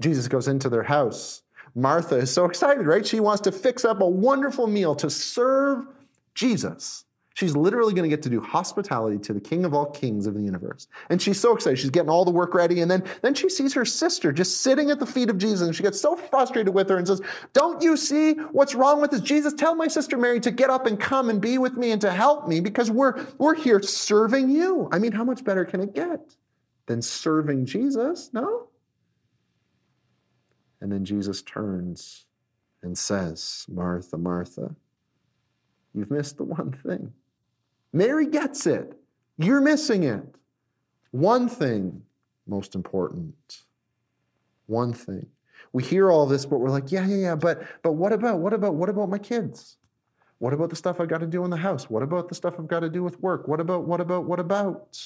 Jesus 0.02 0.28
goes 0.28 0.48
into 0.48 0.68
their 0.68 0.82
house. 0.82 1.44
Martha 1.76 2.16
is 2.16 2.34
so 2.34 2.46
excited, 2.46 2.88
right? 2.88 3.06
She 3.06 3.20
wants 3.20 3.42
to 3.42 3.52
fix 3.52 3.86
up 3.86 4.02
a 4.02 4.10
wonderful 4.10 4.66
meal 4.66 4.96
to 4.96 5.12
serve 5.12 5.86
Jesus. 6.34 7.06
She's 7.38 7.56
literally 7.56 7.94
going 7.94 8.10
to 8.10 8.10
get 8.10 8.24
to 8.24 8.32
do 8.32 8.42
hospitality 8.42 9.20
to 9.20 9.32
the 9.32 9.40
King 9.40 9.64
of 9.64 9.72
all 9.72 9.86
kings 9.92 10.26
of 10.26 10.34
the 10.34 10.42
universe. 10.42 10.88
And 11.12 11.22
she's 11.22 11.40
so 11.40 11.54
excited. 11.54 11.78
She's 11.78 11.92
getting 11.92 12.10
all 12.10 12.26
the 12.26 12.32
work 12.32 12.56
ready. 12.56 12.82
And 12.82 12.90
then, 12.90 13.04
then 13.22 13.36
she 13.36 13.48
sees 13.48 13.76
her 13.76 13.86
sister 13.86 14.32
just 14.32 14.62
sitting 14.62 14.90
at 14.90 14.98
the 15.00 15.06
feet 15.06 15.30
of 15.30 15.38
Jesus. 15.38 15.68
And 15.68 15.76
she 15.76 15.84
gets 15.84 16.02
so 16.02 16.16
frustrated 16.16 16.74
with 16.74 16.90
her 16.90 16.98
and 16.98 17.08
says, 17.08 17.22
Don't 17.54 17.80
you 17.84 17.96
see 17.96 18.34
what's 18.34 18.74
wrong 18.74 19.02
with 19.02 19.12
this? 19.12 19.22
Jesus, 19.22 19.54
tell 19.54 19.76
my 19.76 19.88
sister 19.88 20.18
Mary 20.18 20.40
to 20.40 20.50
get 20.50 20.72
up 20.72 20.88
and 20.88 21.00
come 21.00 21.30
and 21.30 21.40
be 21.40 21.60
with 21.60 21.78
me 21.78 21.92
and 21.92 22.02
to 22.02 22.12
help 22.12 22.48
me 22.48 22.60
because 22.60 22.90
we're, 22.90 23.24
we're 23.38 23.54
here 23.54 23.84
serving 23.84 24.50
you. 24.50 24.90
I 24.92 24.98
mean, 24.98 25.12
how 25.12 25.24
much 25.24 25.44
better 25.44 25.64
can 25.64 25.80
it 25.80 25.94
get 25.94 26.36
than 26.88 27.04
serving 27.04 27.68
Jesus? 27.68 28.32
No? 28.34 28.70
And 30.82 30.92
then 30.92 31.06
Jesus 31.06 31.44
turns 31.44 32.26
and 32.82 32.98
says, 32.98 33.68
Martha, 33.70 34.18
Martha, 34.18 34.76
you've 35.94 36.10
missed 36.10 36.38
the 36.38 36.44
one 36.44 36.72
thing. 36.72 37.14
Mary 37.94 38.28
gets 38.28 38.68
it. 38.68 38.94
You're 39.38 39.62
missing 39.62 40.04
it. 40.04 40.24
One 41.12 41.48
thing, 41.48 42.02
most 42.48 42.76
important. 42.76 43.64
One 44.66 44.94
thing. 44.94 45.28
We 45.74 45.84
hear 45.84 46.12
all 46.12 46.26
this, 46.26 46.46
but 46.46 46.60
we're 46.60 46.70
like, 46.70 46.92
yeah, 46.92 47.06
yeah, 47.06 47.18
yeah, 47.18 47.36
but 47.36 47.64
but 47.82 47.94
what 47.94 48.14
about 48.14 48.40
what 48.40 48.54
about 48.54 48.76
what 48.76 48.90
about 48.90 49.10
my 49.10 49.18
kids? 49.18 49.78
What 50.40 50.54
about 50.54 50.70
the 50.70 50.76
stuff 50.76 51.00
I've 51.00 51.08
got 51.08 51.20
to 51.20 51.28
do 51.28 51.44
in 51.44 51.50
the 51.50 51.58
house? 51.58 51.90
What 51.90 52.04
about 52.04 52.30
the 52.30 52.36
stuff 52.36 52.56
I've 52.60 52.68
got 52.68 52.82
to 52.82 52.90
do 52.90 53.04
with 53.04 53.20
work? 53.22 53.48
What 53.48 53.60
about 53.60 53.86
what 53.86 54.00
about 54.00 54.26
what 54.26 54.40
about? 54.40 55.00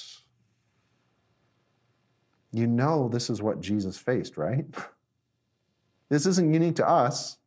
You 2.52 2.66
know 2.66 3.08
this 3.08 3.30
is 3.30 3.40
what 3.40 3.60
Jesus 3.60 3.96
faced, 3.96 4.36
right? 4.36 4.66
This 6.08 6.26
isn't 6.26 6.52
unique 6.52 6.76
to 6.76 6.86
us. 6.86 7.38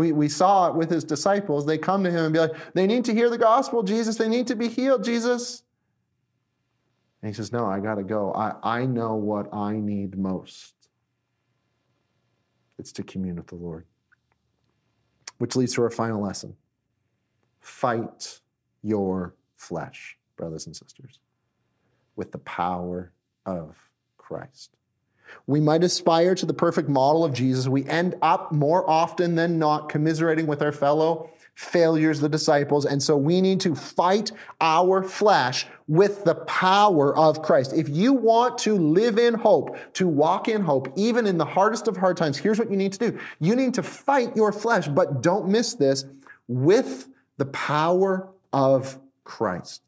We, 0.00 0.12
we 0.12 0.30
saw 0.30 0.68
it 0.68 0.76
with 0.76 0.88
his 0.88 1.04
disciples. 1.04 1.66
They 1.66 1.76
come 1.76 2.04
to 2.04 2.10
him 2.10 2.24
and 2.24 2.32
be 2.32 2.38
like, 2.38 2.72
they 2.72 2.86
need 2.86 3.04
to 3.04 3.12
hear 3.12 3.28
the 3.28 3.36
gospel, 3.36 3.82
Jesus. 3.82 4.16
They 4.16 4.28
need 4.28 4.46
to 4.46 4.56
be 4.56 4.66
healed, 4.66 5.04
Jesus. 5.04 5.62
And 7.20 7.28
he 7.28 7.34
says, 7.34 7.52
No, 7.52 7.66
I 7.66 7.80
got 7.80 7.96
to 7.96 8.02
go. 8.02 8.32
I, 8.32 8.54
I 8.62 8.86
know 8.86 9.14
what 9.14 9.52
I 9.52 9.74
need 9.74 10.16
most. 10.16 10.72
It's 12.78 12.92
to 12.92 13.02
commune 13.02 13.36
with 13.36 13.48
the 13.48 13.56
Lord. 13.56 13.84
Which 15.36 15.54
leads 15.54 15.74
to 15.74 15.82
our 15.82 15.90
final 15.90 16.22
lesson 16.22 16.56
fight 17.60 18.40
your 18.80 19.34
flesh, 19.56 20.16
brothers 20.38 20.64
and 20.64 20.74
sisters, 20.74 21.18
with 22.16 22.32
the 22.32 22.38
power 22.38 23.12
of 23.44 23.76
Christ. 24.16 24.78
We 25.46 25.60
might 25.60 25.84
aspire 25.84 26.34
to 26.34 26.46
the 26.46 26.54
perfect 26.54 26.88
model 26.88 27.24
of 27.24 27.32
Jesus. 27.32 27.68
We 27.68 27.86
end 27.86 28.16
up 28.22 28.52
more 28.52 28.88
often 28.88 29.34
than 29.34 29.58
not 29.58 29.88
commiserating 29.88 30.46
with 30.46 30.62
our 30.62 30.72
fellow 30.72 31.30
failures, 31.60 32.20
the 32.20 32.28
disciples. 32.28 32.86
And 32.86 33.02
so 33.02 33.16
we 33.16 33.42
need 33.42 33.60
to 33.60 33.74
fight 33.74 34.32
our 34.62 35.02
flesh 35.02 35.66
with 35.88 36.24
the 36.24 36.36
power 36.36 37.14
of 37.16 37.42
Christ. 37.42 37.74
If 37.74 37.88
you 37.88 38.14
want 38.14 38.56
to 38.58 38.74
live 38.76 39.18
in 39.18 39.34
hope, 39.34 39.76
to 39.94 40.08
walk 40.08 40.48
in 40.48 40.62
hope, 40.62 40.90
even 40.96 41.26
in 41.26 41.36
the 41.36 41.44
hardest 41.44 41.86
of 41.86 41.98
hard 41.98 42.16
times, 42.16 42.38
here's 42.38 42.58
what 42.58 42.70
you 42.70 42.76
need 42.78 42.92
to 42.94 43.10
do. 43.10 43.18
You 43.40 43.56
need 43.56 43.74
to 43.74 43.82
fight 43.82 44.34
your 44.34 44.52
flesh, 44.52 44.88
but 44.88 45.22
don't 45.22 45.48
miss 45.48 45.74
this 45.74 46.06
with 46.48 47.08
the 47.36 47.46
power 47.46 48.28
of 48.52 48.98
Christ. 49.24 49.82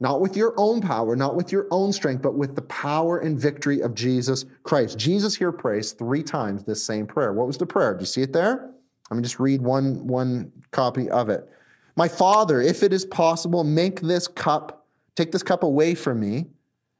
Not 0.00 0.20
with 0.20 0.36
your 0.36 0.54
own 0.56 0.80
power, 0.80 1.14
not 1.16 1.36
with 1.36 1.52
your 1.52 1.66
own 1.70 1.92
strength, 1.92 2.22
but 2.22 2.34
with 2.34 2.56
the 2.56 2.62
power 2.62 3.18
and 3.18 3.38
victory 3.38 3.80
of 3.80 3.94
Jesus 3.94 4.44
Christ. 4.62 4.98
Jesus 4.98 5.34
here 5.34 5.52
prays 5.52 5.92
three 5.92 6.22
times 6.22 6.64
this 6.64 6.84
same 6.84 7.06
prayer. 7.06 7.32
What 7.32 7.46
was 7.46 7.58
the 7.58 7.66
prayer? 7.66 7.94
Do 7.94 8.00
you 8.00 8.06
see 8.06 8.22
it 8.22 8.32
there? 8.32 8.70
Let 9.10 9.16
me 9.16 9.22
just 9.22 9.38
read 9.38 9.60
one, 9.60 10.06
one 10.06 10.50
copy 10.70 11.10
of 11.10 11.28
it. 11.28 11.48
My 11.96 12.08
Father, 12.08 12.60
if 12.60 12.82
it 12.82 12.92
is 12.92 13.04
possible, 13.04 13.62
make 13.62 14.00
this 14.00 14.26
cup, 14.26 14.86
take 15.14 15.30
this 15.30 15.42
cup 15.42 15.62
away 15.62 15.94
from 15.94 16.18
me, 16.18 16.46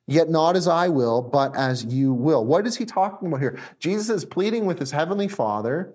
yet 0.06 0.28
not 0.28 0.54
as 0.54 0.68
I 0.68 0.88
will, 0.88 1.22
but 1.22 1.56
as 1.56 1.84
you 1.84 2.12
will. 2.12 2.44
What 2.44 2.66
is 2.66 2.76
he 2.76 2.84
talking 2.84 3.28
about 3.28 3.40
here? 3.40 3.58
Jesus 3.80 4.10
is 4.10 4.24
pleading 4.24 4.66
with 4.66 4.78
his 4.78 4.90
heavenly 4.90 5.28
Father 5.28 5.94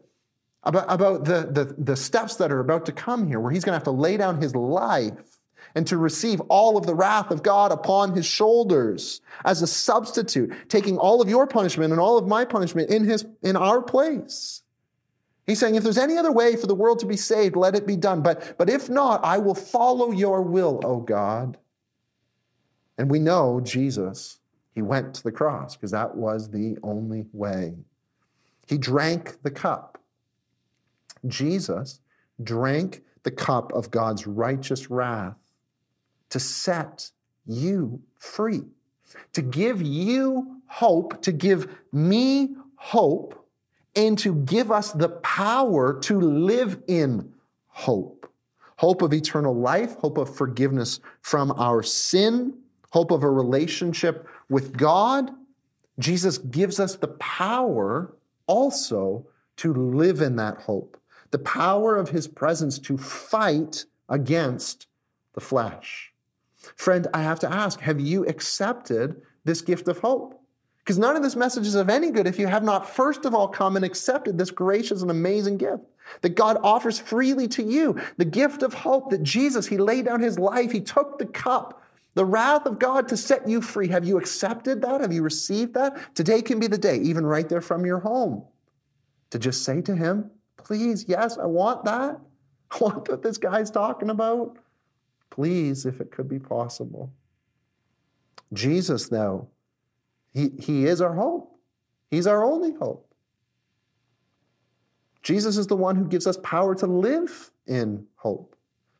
about, 0.63 0.91
about 0.91 1.25
the, 1.25 1.47
the, 1.51 1.75
the 1.77 1.95
steps 1.95 2.35
that 2.37 2.51
are 2.51 2.59
about 2.59 2.85
to 2.87 2.91
come 2.91 3.27
here, 3.27 3.39
where 3.39 3.51
he's 3.51 3.63
going 3.63 3.71
to 3.73 3.77
have 3.77 3.83
to 3.83 3.91
lay 3.91 4.17
down 4.17 4.41
his 4.41 4.55
life 4.55 5.38
and 5.75 5.85
to 5.87 5.97
receive 5.97 6.41
all 6.49 6.77
of 6.77 6.85
the 6.85 6.95
wrath 6.95 7.31
of 7.31 7.43
God 7.43 7.71
upon 7.71 8.15
his 8.15 8.25
shoulders 8.25 9.21
as 9.45 9.61
a 9.61 9.67
substitute, 9.67 10.53
taking 10.69 10.97
all 10.97 11.21
of 11.21 11.29
your 11.29 11.47
punishment 11.47 11.91
and 11.91 11.99
all 11.99 12.17
of 12.17 12.27
my 12.27 12.45
punishment 12.45 12.89
in 12.89 13.03
his, 13.03 13.25
in 13.43 13.55
our 13.55 13.81
place. 13.81 14.63
He's 15.45 15.59
saying, 15.59 15.75
if 15.75 15.83
there's 15.83 15.97
any 15.97 16.17
other 16.17 16.31
way 16.31 16.55
for 16.55 16.67
the 16.67 16.75
world 16.75 16.99
to 16.99 17.07
be 17.07 17.17
saved, 17.17 17.55
let 17.55 17.75
it 17.75 17.87
be 17.87 17.95
done. 17.95 18.21
But, 18.21 18.55
but 18.57 18.69
if 18.69 18.87
not, 18.87 19.25
I 19.25 19.39
will 19.39 19.55
follow 19.55 20.11
your 20.11 20.43
will, 20.43 20.79
O 20.83 20.99
God. 20.99 21.57
And 22.99 23.09
we 23.09 23.17
know 23.17 23.59
Jesus, 23.61 24.39
he 24.75 24.81
went 24.83 25.15
to 25.15 25.23
the 25.23 25.31
cross 25.31 25.75
because 25.75 25.91
that 25.91 26.15
was 26.15 26.51
the 26.51 26.77
only 26.83 27.25
way. 27.33 27.73
He 28.67 28.77
drank 28.77 29.41
the 29.41 29.49
cup. 29.49 29.97
Jesus 31.25 31.99
drank 32.43 33.01
the 33.23 33.31
cup 33.31 33.73
of 33.73 33.89
God's 33.89 34.27
righteous 34.27 34.91
wrath 34.91 35.38
to 36.29 36.39
set 36.39 37.11
you 37.45 38.01
free, 38.17 38.63
to 39.33 39.41
give 39.41 39.81
you 39.81 40.61
hope, 40.67 41.21
to 41.23 41.31
give 41.31 41.75
me 41.91 42.55
hope, 42.75 43.35
and 43.95 44.17
to 44.19 44.35
give 44.35 44.71
us 44.71 44.91
the 44.91 45.09
power 45.09 45.99
to 46.01 46.19
live 46.19 46.81
in 46.87 47.33
hope. 47.67 48.31
Hope 48.77 49.01
of 49.01 49.13
eternal 49.13 49.55
life, 49.55 49.95
hope 49.95 50.17
of 50.17 50.33
forgiveness 50.33 50.99
from 51.21 51.51
our 51.53 51.83
sin, 51.83 52.53
hope 52.91 53.11
of 53.11 53.23
a 53.23 53.29
relationship 53.29 54.27
with 54.49 54.77
God. 54.77 55.31
Jesus 55.97 56.37
gives 56.37 56.79
us 56.79 56.95
the 56.95 57.09
power 57.09 58.15
also 58.47 59.25
to 59.57 59.73
live 59.73 60.21
in 60.21 60.37
that 60.37 60.57
hope, 60.57 60.97
the 61.31 61.39
power 61.39 61.97
of 61.97 62.09
his 62.09 62.27
presence 62.27 62.79
to 62.79 62.97
fight 62.97 63.85
against 64.07 64.87
the 65.33 65.41
flesh. 65.41 66.08
Friend, 66.75 67.07
I 67.13 67.21
have 67.21 67.39
to 67.39 67.51
ask 67.51 67.79
have 67.79 67.99
you 67.99 68.25
accepted 68.25 69.21
this 69.43 69.61
gift 69.61 69.87
of 69.87 69.99
hope? 69.99 70.39
Because 70.79 70.97
none 70.97 71.15
of 71.15 71.21
this 71.21 71.35
message 71.35 71.67
is 71.67 71.75
of 71.75 71.89
any 71.89 72.09
good 72.09 72.25
if 72.25 72.39
you 72.39 72.47
have 72.47 72.63
not, 72.63 72.89
first 72.89 73.25
of 73.25 73.35
all, 73.35 73.47
come 73.47 73.75
and 73.75 73.85
accepted 73.85 74.37
this 74.37 74.49
gracious 74.49 75.01
and 75.01 75.11
amazing 75.11 75.57
gift 75.57 75.83
that 76.21 76.29
God 76.29 76.57
offers 76.63 76.99
freely 76.99 77.47
to 77.49 77.63
you. 77.63 77.99
The 78.17 78.25
gift 78.25 78.63
of 78.63 78.73
hope 78.73 79.11
that 79.11 79.21
Jesus, 79.21 79.67
He 79.67 79.77
laid 79.77 80.05
down 80.05 80.19
His 80.19 80.39
life, 80.39 80.71
He 80.71 80.81
took 80.81 81.19
the 81.19 81.27
cup, 81.27 81.83
the 82.15 82.25
wrath 82.25 82.65
of 82.65 82.79
God 82.79 83.07
to 83.09 83.17
set 83.17 83.47
you 83.47 83.61
free. 83.61 83.87
Have 83.89 84.03
you 84.03 84.17
accepted 84.17 84.81
that? 84.81 85.01
Have 85.01 85.13
you 85.13 85.21
received 85.21 85.75
that? 85.75 86.15
Today 86.15 86.41
can 86.41 86.59
be 86.59 86.67
the 86.67 86.77
day, 86.77 86.97
even 86.97 87.25
right 87.25 87.47
there 87.47 87.61
from 87.61 87.85
your 87.85 87.99
home, 87.99 88.43
to 89.29 89.39
just 89.39 89.63
say 89.63 89.81
to 89.81 89.95
Him, 89.95 90.31
Please, 90.57 91.05
yes, 91.07 91.37
I 91.37 91.45
want 91.45 91.85
that. 91.85 92.19
I 92.71 92.77
want 92.79 93.09
what 93.09 93.21
this 93.21 93.37
guy's 93.37 93.71
talking 93.71 94.09
about. 94.09 94.57
Please, 95.39 95.85
if 95.85 96.01
it 96.01 96.11
could 96.11 96.27
be 96.27 96.37
possible. 96.37 97.13
Jesus, 98.51 99.07
though, 99.07 99.47
he, 100.33 100.49
he 100.59 100.85
is 100.85 100.99
our 100.99 101.13
hope. 101.13 101.57
He's 102.11 102.27
our 102.27 102.43
only 102.43 102.73
hope. 102.73 103.09
Jesus 105.23 105.55
is 105.55 105.65
the 105.65 105.77
one 105.77 105.95
who 105.95 106.03
gives 106.09 106.27
us 106.27 106.35
power 106.43 106.75
to 106.75 106.85
live 106.85 107.51
in 107.67 108.05
hope. 108.15 108.53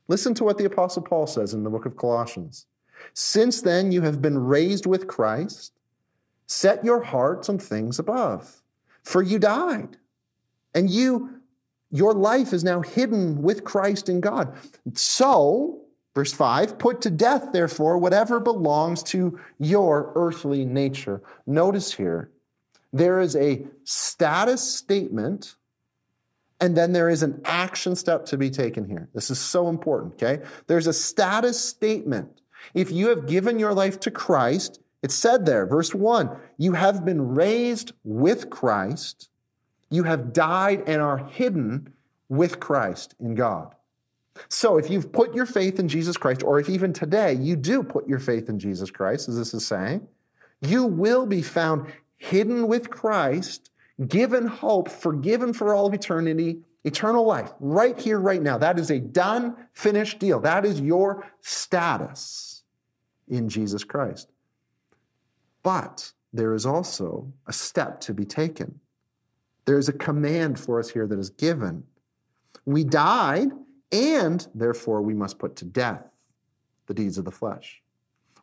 Listen 0.07 0.33
to 0.35 0.45
what 0.45 0.57
the 0.57 0.63
Apostle 0.63 1.01
Paul 1.01 1.27
says 1.27 1.53
in 1.53 1.65
the 1.65 1.69
book 1.69 1.85
of 1.85 1.97
Colossians. 1.97 2.67
Since 3.13 3.61
then 3.61 3.91
you 3.91 4.01
have 4.03 4.21
been 4.21 4.37
raised 4.37 4.85
with 4.85 5.07
Christ, 5.07 5.73
set 6.45 6.85
your 6.85 7.03
hearts 7.03 7.49
on 7.49 7.59
things 7.59 7.99
above. 7.99 8.61
For 9.03 9.21
you 9.21 9.39
died, 9.39 9.97
and 10.73 10.89
you 10.89 11.41
your 11.91 12.13
life 12.13 12.53
is 12.53 12.63
now 12.63 12.79
hidden 12.79 13.41
with 13.41 13.65
Christ 13.65 14.07
in 14.07 14.21
God. 14.21 14.55
So 14.93 15.81
Verse 16.15 16.33
5 16.33 16.77
Put 16.77 17.01
to 17.01 17.09
death, 17.09 17.51
therefore, 17.53 17.97
whatever 17.97 18.39
belongs 18.39 19.03
to 19.03 19.39
your 19.59 20.11
earthly 20.15 20.65
nature. 20.65 21.21
Notice 21.45 21.93
here, 21.93 22.31
there 22.91 23.19
is 23.19 23.35
a 23.35 23.65
status 23.83 24.61
statement 24.61 25.55
and 26.61 26.75
then 26.75 26.91
there 26.91 27.09
is 27.09 27.23
an 27.23 27.41
action 27.45 27.95
step 27.95 28.25
to 28.25 28.37
be 28.37 28.49
taken 28.49 28.85
here. 28.85 29.07
This 29.13 29.29
is 29.29 29.39
so 29.39 29.69
important, 29.69 30.15
okay? 30.15 30.43
There's 30.67 30.87
a 30.87 30.93
status 30.93 31.59
statement. 31.59 32.41
If 32.73 32.91
you 32.91 33.07
have 33.09 33.27
given 33.27 33.59
your 33.59 33.73
life 33.73 33.99
to 34.01 34.11
Christ, 34.11 34.81
it's 35.01 35.15
said 35.15 35.45
there, 35.45 35.65
verse 35.65 35.95
1, 35.95 36.29
you 36.57 36.73
have 36.73 37.05
been 37.05 37.33
raised 37.33 37.93
with 38.03 38.49
Christ, 38.49 39.29
you 39.89 40.03
have 40.03 40.33
died 40.33 40.83
and 40.87 41.01
are 41.01 41.17
hidden 41.17 41.93
with 42.27 42.59
Christ 42.59 43.15
in 43.19 43.35
God. 43.35 43.73
So 44.47 44.77
if 44.77 44.89
you've 44.89 45.11
put 45.11 45.35
your 45.35 45.45
faith 45.45 45.79
in 45.79 45.87
Jesus 45.87 46.17
Christ, 46.17 46.43
or 46.43 46.59
if 46.59 46.69
even 46.69 46.93
today 46.93 47.33
you 47.33 47.55
do 47.55 47.83
put 47.83 48.07
your 48.07 48.19
faith 48.19 48.49
in 48.49 48.57
Jesus 48.59 48.89
Christ, 48.89 49.27
as 49.27 49.37
this 49.37 49.53
is 49.53 49.65
saying, 49.65 50.07
you 50.61 50.85
will 50.85 51.25
be 51.25 51.41
found 51.41 51.91
hidden 52.17 52.67
with 52.67 52.89
Christ, 52.89 53.71
given 54.07 54.47
hope, 54.47 54.89
forgiven 54.89 55.53
for 55.53 55.73
all 55.73 55.87
of 55.87 55.93
eternity, 55.93 56.59
eternal 56.83 57.25
life, 57.25 57.51
right 57.59 57.97
here, 57.99 58.19
right 58.19 58.41
now. 58.41 58.57
That 58.57 58.79
is 58.79 58.89
a 58.89 58.99
done, 58.99 59.55
finished 59.73 60.19
deal. 60.19 60.39
That 60.39 60.65
is 60.65 60.79
your 60.79 61.27
status 61.41 62.63
in 63.27 63.49
Jesus 63.49 63.83
Christ. 63.83 64.29
But 65.63 66.11
there 66.33 66.53
is 66.53 66.65
also 66.65 67.31
a 67.47 67.53
step 67.53 67.99
to 68.01 68.13
be 68.13 68.25
taken. 68.25 68.79
There 69.65 69.77
is 69.77 69.89
a 69.89 69.93
command 69.93 70.59
for 70.59 70.79
us 70.79 70.89
here 70.89 71.05
that 71.07 71.19
is 71.19 71.29
given. 71.29 71.83
We 72.65 72.83
died, 72.83 73.49
and 73.91 74.47
therefore 74.53 75.01
we 75.01 75.13
must 75.13 75.39
put 75.39 75.55
to 75.57 75.65
death 75.65 76.03
the 76.87 76.93
deeds 76.93 77.17
of 77.17 77.25
the 77.25 77.31
flesh. 77.31 77.81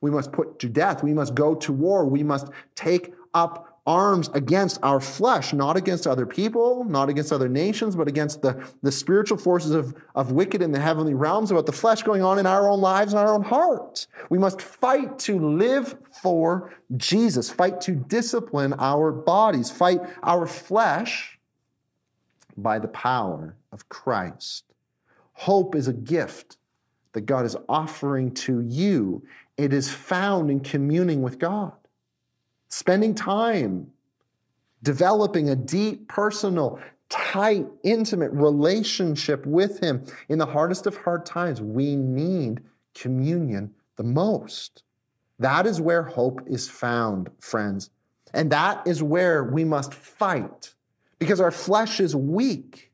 We 0.00 0.10
must 0.10 0.32
put 0.32 0.58
to 0.60 0.68
death. 0.68 1.02
We 1.02 1.14
must 1.14 1.34
go 1.34 1.54
to 1.54 1.72
war. 1.72 2.04
We 2.04 2.22
must 2.22 2.48
take 2.74 3.14
up 3.34 3.80
arms 3.86 4.28
against 4.34 4.80
our 4.82 5.00
flesh, 5.00 5.52
not 5.52 5.76
against 5.76 6.06
other 6.06 6.26
people, 6.26 6.84
not 6.84 7.08
against 7.08 7.32
other 7.32 7.48
nations, 7.48 7.94
but 7.94 8.08
against 8.08 8.42
the, 8.42 8.66
the 8.82 8.90
spiritual 8.90 9.38
forces 9.38 9.70
of, 9.70 9.94
of 10.14 10.32
wicked 10.32 10.60
in 10.60 10.72
the 10.72 10.80
heavenly 10.80 11.14
realms, 11.14 11.50
about 11.50 11.66
the 11.66 11.72
flesh 11.72 12.02
going 12.02 12.22
on 12.22 12.38
in 12.38 12.46
our 12.46 12.68
own 12.68 12.80
lives 12.80 13.12
and 13.12 13.20
our 13.20 13.32
own 13.32 13.42
hearts. 13.42 14.08
We 14.28 14.38
must 14.38 14.60
fight 14.60 15.18
to 15.20 15.38
live 15.38 15.96
for 16.10 16.74
Jesus, 16.96 17.48
fight 17.48 17.80
to 17.82 17.92
discipline 17.92 18.74
our 18.78 19.12
bodies, 19.12 19.70
fight 19.70 20.00
our 20.22 20.46
flesh 20.46 21.38
by 22.56 22.78
the 22.80 22.88
power 22.88 23.54
of 23.70 23.88
Christ. 23.88 24.64
Hope 25.38 25.74
is 25.74 25.86
a 25.86 25.92
gift 25.92 26.56
that 27.12 27.22
God 27.22 27.44
is 27.44 27.56
offering 27.68 28.32
to 28.34 28.60
you. 28.60 29.22
It 29.56 29.72
is 29.72 29.92
found 29.92 30.50
in 30.50 30.60
communing 30.60 31.22
with 31.22 31.38
God 31.38 31.72
spending 32.68 33.14
time 33.14 33.86
developing 34.82 35.50
a 35.50 35.56
deep, 35.56 36.08
personal, 36.08 36.78
tight, 37.08 37.66
intimate 37.84 38.30
relationship 38.32 39.44
with 39.46 39.80
Him 39.80 40.04
in 40.28 40.38
the 40.38 40.46
hardest 40.46 40.86
of 40.86 40.96
hard 40.96 41.24
times. 41.24 41.60
We 41.60 41.96
need 41.96 42.60
communion 42.94 43.72
the 43.96 44.04
most. 44.04 44.82
That 45.38 45.66
is 45.66 45.80
where 45.80 46.02
hope 46.02 46.40
is 46.46 46.68
found, 46.68 47.30
friends. 47.40 47.90
And 48.34 48.50
that 48.52 48.86
is 48.86 49.02
where 49.02 49.44
we 49.44 49.64
must 49.64 49.94
fight 49.94 50.72
because 51.18 51.40
our 51.40 51.50
flesh 51.50 52.00
is 52.00 52.14
weak, 52.14 52.85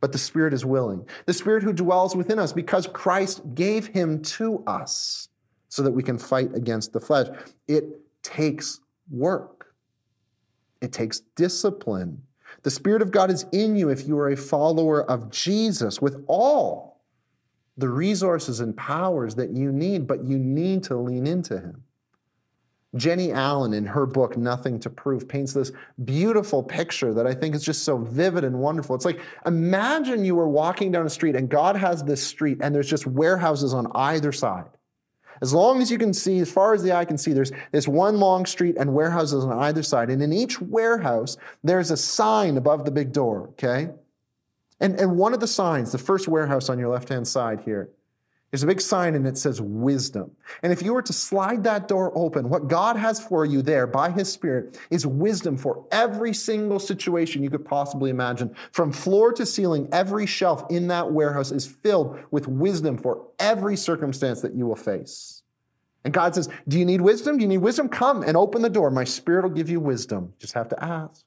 but 0.00 0.12
the 0.12 0.18
Spirit 0.18 0.54
is 0.54 0.64
willing. 0.64 1.06
The 1.26 1.32
Spirit 1.32 1.62
who 1.62 1.72
dwells 1.72 2.16
within 2.16 2.38
us 2.38 2.52
because 2.52 2.86
Christ 2.86 3.42
gave 3.54 3.86
Him 3.86 4.22
to 4.22 4.62
us 4.66 5.28
so 5.68 5.82
that 5.82 5.92
we 5.92 6.02
can 6.02 6.18
fight 6.18 6.54
against 6.54 6.92
the 6.92 7.00
flesh. 7.00 7.28
It 7.68 7.84
takes 8.22 8.80
work, 9.10 9.74
it 10.80 10.92
takes 10.92 11.20
discipline. 11.36 12.22
The 12.62 12.70
Spirit 12.70 13.00
of 13.00 13.12
God 13.12 13.30
is 13.30 13.46
in 13.52 13.76
you 13.76 13.90
if 13.90 14.08
you 14.08 14.18
are 14.18 14.30
a 14.30 14.36
follower 14.36 15.08
of 15.08 15.30
Jesus 15.30 16.02
with 16.02 16.24
all 16.26 17.00
the 17.76 17.88
resources 17.88 18.60
and 18.60 18.76
powers 18.76 19.36
that 19.36 19.50
you 19.50 19.70
need, 19.70 20.06
but 20.06 20.24
you 20.24 20.38
need 20.38 20.82
to 20.84 20.96
lean 20.96 21.26
into 21.26 21.58
Him. 21.58 21.82
Jennie 22.96 23.30
Allen, 23.30 23.72
in 23.72 23.86
her 23.86 24.04
book, 24.04 24.36
Nothing 24.36 24.80
to 24.80 24.90
Prove, 24.90 25.28
paints 25.28 25.52
this 25.52 25.70
beautiful 26.04 26.62
picture 26.62 27.14
that 27.14 27.26
I 27.26 27.34
think 27.34 27.54
is 27.54 27.64
just 27.64 27.84
so 27.84 27.98
vivid 27.98 28.42
and 28.42 28.58
wonderful. 28.58 28.96
It's 28.96 29.04
like 29.04 29.20
imagine 29.46 30.24
you 30.24 30.34
were 30.34 30.48
walking 30.48 30.90
down 30.90 31.06
a 31.06 31.10
street 31.10 31.36
and 31.36 31.48
God 31.48 31.76
has 31.76 32.02
this 32.02 32.24
street 32.26 32.58
and 32.60 32.74
there's 32.74 32.90
just 32.90 33.06
warehouses 33.06 33.74
on 33.74 33.86
either 33.94 34.32
side. 34.32 34.70
As 35.40 35.54
long 35.54 35.80
as 35.80 35.90
you 35.90 35.98
can 35.98 36.12
see, 36.12 36.38
as 36.40 36.52
far 36.52 36.74
as 36.74 36.82
the 36.82 36.92
eye 36.92 37.04
can 37.04 37.16
see, 37.16 37.32
there's 37.32 37.52
this 37.72 37.88
one 37.88 38.18
long 38.18 38.44
street 38.44 38.76
and 38.78 38.92
warehouses 38.92 39.44
on 39.44 39.58
either 39.60 39.82
side. 39.82 40.10
And 40.10 40.22
in 40.22 40.32
each 40.32 40.60
warehouse, 40.60 41.36
there's 41.64 41.90
a 41.90 41.96
sign 41.96 42.56
above 42.56 42.84
the 42.84 42.90
big 42.90 43.12
door, 43.12 43.48
okay? 43.50 43.88
And, 44.80 44.98
and 44.98 45.16
one 45.16 45.32
of 45.32 45.40
the 45.40 45.46
signs, 45.46 45.92
the 45.92 45.98
first 45.98 46.28
warehouse 46.28 46.68
on 46.68 46.78
your 46.78 46.88
left 46.88 47.08
hand 47.08 47.26
side 47.26 47.60
here, 47.60 47.90
there's 48.50 48.64
a 48.64 48.66
big 48.66 48.80
sign 48.80 49.14
and 49.14 49.26
it 49.26 49.38
says 49.38 49.60
wisdom. 49.60 50.32
And 50.62 50.72
if 50.72 50.82
you 50.82 50.92
were 50.92 51.02
to 51.02 51.12
slide 51.12 51.62
that 51.64 51.86
door 51.86 52.10
open, 52.16 52.48
what 52.48 52.66
God 52.66 52.96
has 52.96 53.24
for 53.24 53.44
you 53.44 53.62
there 53.62 53.86
by 53.86 54.10
His 54.10 54.30
Spirit 54.30 54.76
is 54.90 55.06
wisdom 55.06 55.56
for 55.56 55.84
every 55.92 56.34
single 56.34 56.80
situation 56.80 57.44
you 57.44 57.50
could 57.50 57.64
possibly 57.64 58.10
imagine. 58.10 58.54
From 58.72 58.92
floor 58.92 59.32
to 59.34 59.46
ceiling, 59.46 59.88
every 59.92 60.26
shelf 60.26 60.64
in 60.68 60.88
that 60.88 61.12
warehouse 61.12 61.52
is 61.52 61.64
filled 61.66 62.18
with 62.32 62.48
wisdom 62.48 62.98
for 62.98 63.28
every 63.38 63.76
circumstance 63.76 64.40
that 64.40 64.54
you 64.54 64.66
will 64.66 64.76
face. 64.76 65.42
And 66.04 66.12
God 66.12 66.34
says, 66.34 66.48
Do 66.66 66.76
you 66.78 66.84
need 66.84 67.00
wisdom? 67.00 67.36
Do 67.36 67.42
you 67.42 67.48
need 67.48 67.58
wisdom? 67.58 67.88
Come 67.88 68.22
and 68.22 68.36
open 68.36 68.62
the 68.62 68.70
door. 68.70 68.90
My 68.90 69.04
Spirit 69.04 69.44
will 69.44 69.50
give 69.50 69.70
you 69.70 69.78
wisdom. 69.78 70.32
Just 70.38 70.54
have 70.54 70.68
to 70.70 70.84
ask. 70.84 71.24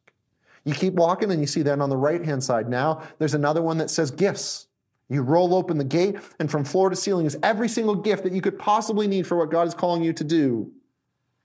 You 0.66 0.74
keep 0.74 0.94
walking 0.94 1.32
and 1.32 1.40
you 1.40 1.48
see 1.48 1.62
then 1.62 1.82
on 1.82 1.90
the 1.90 1.98
right 1.98 2.24
hand 2.24 2.44
side 2.44 2.70
now, 2.70 3.04
there's 3.20 3.34
another 3.34 3.62
one 3.62 3.78
that 3.78 3.90
says 3.90 4.12
gifts. 4.12 4.68
You 5.10 5.22
roll 5.22 5.54
open 5.54 5.78
the 5.78 5.84
gate, 5.84 6.18
and 6.40 6.50
from 6.50 6.64
floor 6.64 6.90
to 6.90 6.96
ceiling 6.96 7.26
is 7.26 7.38
every 7.44 7.70
single 7.70 7.96
gift 7.96 8.24
that 8.24 8.34
you 8.34 8.42
could 8.42 8.58
possibly 8.58 9.08
need 9.08 9.28
for 9.28 9.38
what 9.38 9.52
God 9.52 9.68
is 9.68 9.74
calling 9.74 10.04
you 10.04 10.14
to 10.14 10.24
do. 10.24 10.72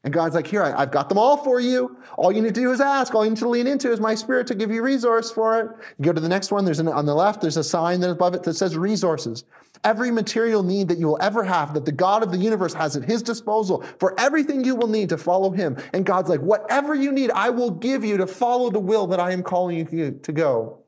And 0.04 0.14
God's 0.14 0.34
like, 0.34 0.46
Here, 0.46 0.62
I, 0.62 0.78
have 0.80 0.92
got 0.92 1.08
them 1.08 1.18
all 1.18 1.36
for 1.36 1.58
you. 1.58 1.96
All 2.16 2.30
you 2.30 2.40
need 2.40 2.54
to 2.54 2.60
do 2.60 2.70
is 2.70 2.80
ask. 2.80 3.14
All 3.14 3.24
you 3.24 3.30
need 3.30 3.38
to 3.40 3.48
lean 3.48 3.66
into 3.66 3.90
is 3.90 4.00
my 4.00 4.14
spirit 4.14 4.46
to 4.46 4.54
give 4.54 4.70
you 4.70 4.80
resource 4.80 5.30
for 5.30 5.60
it. 5.60 5.66
You 5.98 6.04
go 6.04 6.12
to 6.12 6.20
the 6.20 6.28
next 6.28 6.52
one, 6.52 6.64
there's 6.64 6.78
an, 6.78 6.88
on 6.88 7.04
the 7.04 7.14
left, 7.14 7.40
there's 7.40 7.56
a 7.56 7.64
sign 7.64 8.00
that 8.00 8.10
above 8.10 8.34
it 8.34 8.44
that 8.44 8.54
says 8.54 8.76
resources. 8.76 9.44
Every 9.84 10.10
material 10.10 10.62
need 10.62 10.88
that 10.88 10.98
you 10.98 11.06
will 11.08 11.18
ever 11.20 11.42
have, 11.42 11.74
that 11.74 11.84
the 11.84 11.92
God 11.92 12.22
of 12.22 12.30
the 12.30 12.38
universe 12.38 12.72
has 12.74 12.96
at 12.96 13.04
his 13.04 13.22
disposal 13.22 13.84
for 13.98 14.18
everything 14.18 14.64
you 14.64 14.76
will 14.76 14.86
need 14.86 15.08
to 15.08 15.18
follow 15.18 15.50
him. 15.50 15.76
And 15.92 16.06
God's 16.06 16.28
like, 16.28 16.40
Whatever 16.40 16.94
you 16.94 17.10
need, 17.10 17.32
I 17.32 17.50
will 17.50 17.70
give 17.70 18.04
you 18.04 18.16
to 18.18 18.26
follow 18.26 18.70
the 18.70 18.80
will 18.80 19.08
that 19.08 19.18
I 19.18 19.32
am 19.32 19.42
calling 19.42 19.88
you 19.90 20.12
to 20.22 20.32
go. 20.32 20.78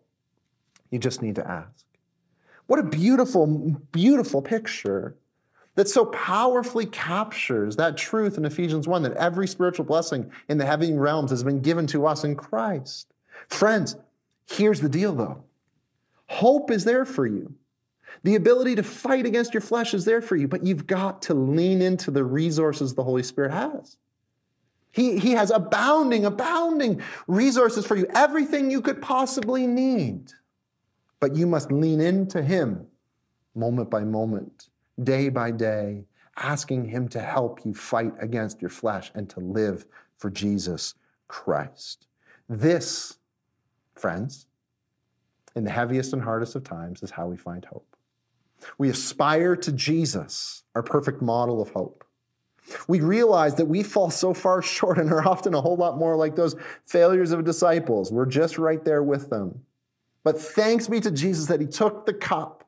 You 0.91 1.01
just 1.01 1.21
need 1.21 1.35
to 1.35 1.47
ask. 1.47 1.80
What 2.71 2.79
a 2.79 2.85
beautiful, 2.85 3.49
beautiful 3.91 4.41
picture 4.41 5.17
that 5.75 5.89
so 5.89 6.07
powerfully 6.07 6.87
captures 6.87 7.75
that 7.75 7.97
truth 7.97 8.39
in 8.39 8.45
Ephesians 8.45 8.87
1 8.87 9.03
that 9.03 9.15
every 9.15 9.49
spiritual 9.49 9.85
blessing 9.85 10.31
in 10.49 10.57
the 10.57 10.65
heavenly 10.65 10.97
realms 10.97 11.33
has 11.33 11.43
been 11.43 11.63
given 11.63 11.89
to 11.89 12.07
us 12.07 12.23
in 12.23 12.37
Christ. 12.37 13.13
Friends, 13.49 13.97
here's 14.49 14.81
the 14.81 14.89
deal 14.89 15.13
though 15.13 15.43
hope 16.29 16.71
is 16.71 16.85
there 16.85 17.05
for 17.05 17.27
you. 17.27 17.53
The 18.23 18.37
ability 18.37 18.77
to 18.77 18.85
fight 18.85 19.27
against 19.27 19.53
your 19.53 19.63
flesh 19.63 19.93
is 19.93 20.05
there 20.05 20.23
for 20.23 20.37
you, 20.37 20.47
but 20.47 20.65
you've 20.65 20.87
got 20.87 21.23
to 21.23 21.35
lean 21.35 21.83
into 21.83 22.13
the 22.13 22.23
resources 22.23 22.95
the 22.95 23.03
Holy 23.03 23.25
Spirit 23.25 23.51
has. 23.51 23.97
He, 24.93 25.19
he 25.19 25.33
has 25.33 25.51
abounding, 25.51 26.25
abounding 26.25 27.03
resources 27.27 27.85
for 27.85 27.97
you, 27.97 28.07
everything 28.15 28.71
you 28.71 28.81
could 28.81 29.03
possibly 29.03 29.67
need. 29.67 30.33
But 31.21 31.37
you 31.37 31.47
must 31.47 31.71
lean 31.71 32.01
into 32.01 32.43
Him 32.43 32.87
moment 33.55 33.91
by 33.91 34.05
moment, 34.05 34.71
day 35.03 35.29
by 35.29 35.51
day, 35.51 36.05
asking 36.37 36.87
Him 36.87 37.09
to 37.09 37.21
help 37.21 37.65
you 37.65 37.75
fight 37.75 38.15
against 38.21 38.61
your 38.61 38.71
flesh 38.71 39.13
and 39.15 39.29
to 39.31 39.41
live 39.41 39.85
for 40.17 40.31
Jesus 40.31 40.95
Christ. 41.29 42.07
This, 42.49 43.19
friends, 43.95 44.47
in 45.55 45.65
the 45.65 45.71
heaviest 45.71 46.13
and 46.13 46.23
hardest 46.23 46.55
of 46.57 46.65
times, 46.65 47.03
is 47.03 47.11
how 47.11 47.27
we 47.27 47.37
find 47.37 47.65
hope. 47.65 47.97
We 48.79 48.91
aspire 48.91 49.57
to 49.57 49.73
Jesus, 49.73 50.65
our 50.75 50.83
perfect 50.83 51.23
model 51.23 51.61
of 51.61 51.71
hope. 51.71 52.05
We 52.89 53.01
realize 53.01 53.55
that 53.57 53.67
we 53.67 53.83
fall 53.83 54.11
so 54.11 54.35
far 54.35 54.63
short 54.77 54.99
and 54.99 55.13
are 55.13 55.27
often 55.27 55.55
a 55.55 55.61
whole 55.61 55.77
lot 55.77 55.99
more 55.99 56.17
like 56.17 56.37
those 56.37 56.57
failures 56.87 57.33
of 57.33 57.45
disciples. 57.45 58.13
We're 58.13 58.27
just 58.27 58.59
right 58.59 58.85
there 58.85 59.03
with 59.03 59.31
them. 59.31 59.61
But 60.23 60.41
thanks 60.41 60.87
be 60.87 61.01
to 61.01 61.11
Jesus 61.11 61.47
that 61.47 61.61
he 61.61 61.67
took 61.67 62.07
the 62.07 62.13
cup 62.13 62.65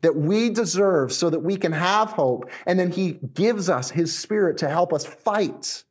that 0.00 0.14
we 0.14 0.50
deserve 0.50 1.12
so 1.12 1.30
that 1.30 1.40
we 1.40 1.56
can 1.56 1.72
have 1.72 2.10
hope. 2.10 2.50
And 2.66 2.78
then 2.78 2.90
he 2.90 3.12
gives 3.34 3.70
us 3.70 3.90
his 3.90 4.16
spirit 4.16 4.58
to 4.58 4.68
help 4.68 4.92
us 4.92 5.04
fight 5.04 5.84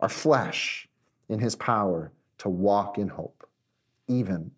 our 0.00 0.08
flesh 0.08 0.88
in 1.28 1.38
his 1.38 1.56
power 1.56 2.12
to 2.38 2.48
walk 2.48 2.98
in 2.98 3.08
hope, 3.08 3.48
even, 4.06 4.50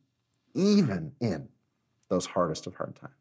even 0.54 1.12
in 1.20 1.48
those 2.08 2.26
hardest 2.26 2.66
of 2.66 2.74
hard 2.74 2.96
times. 2.96 3.12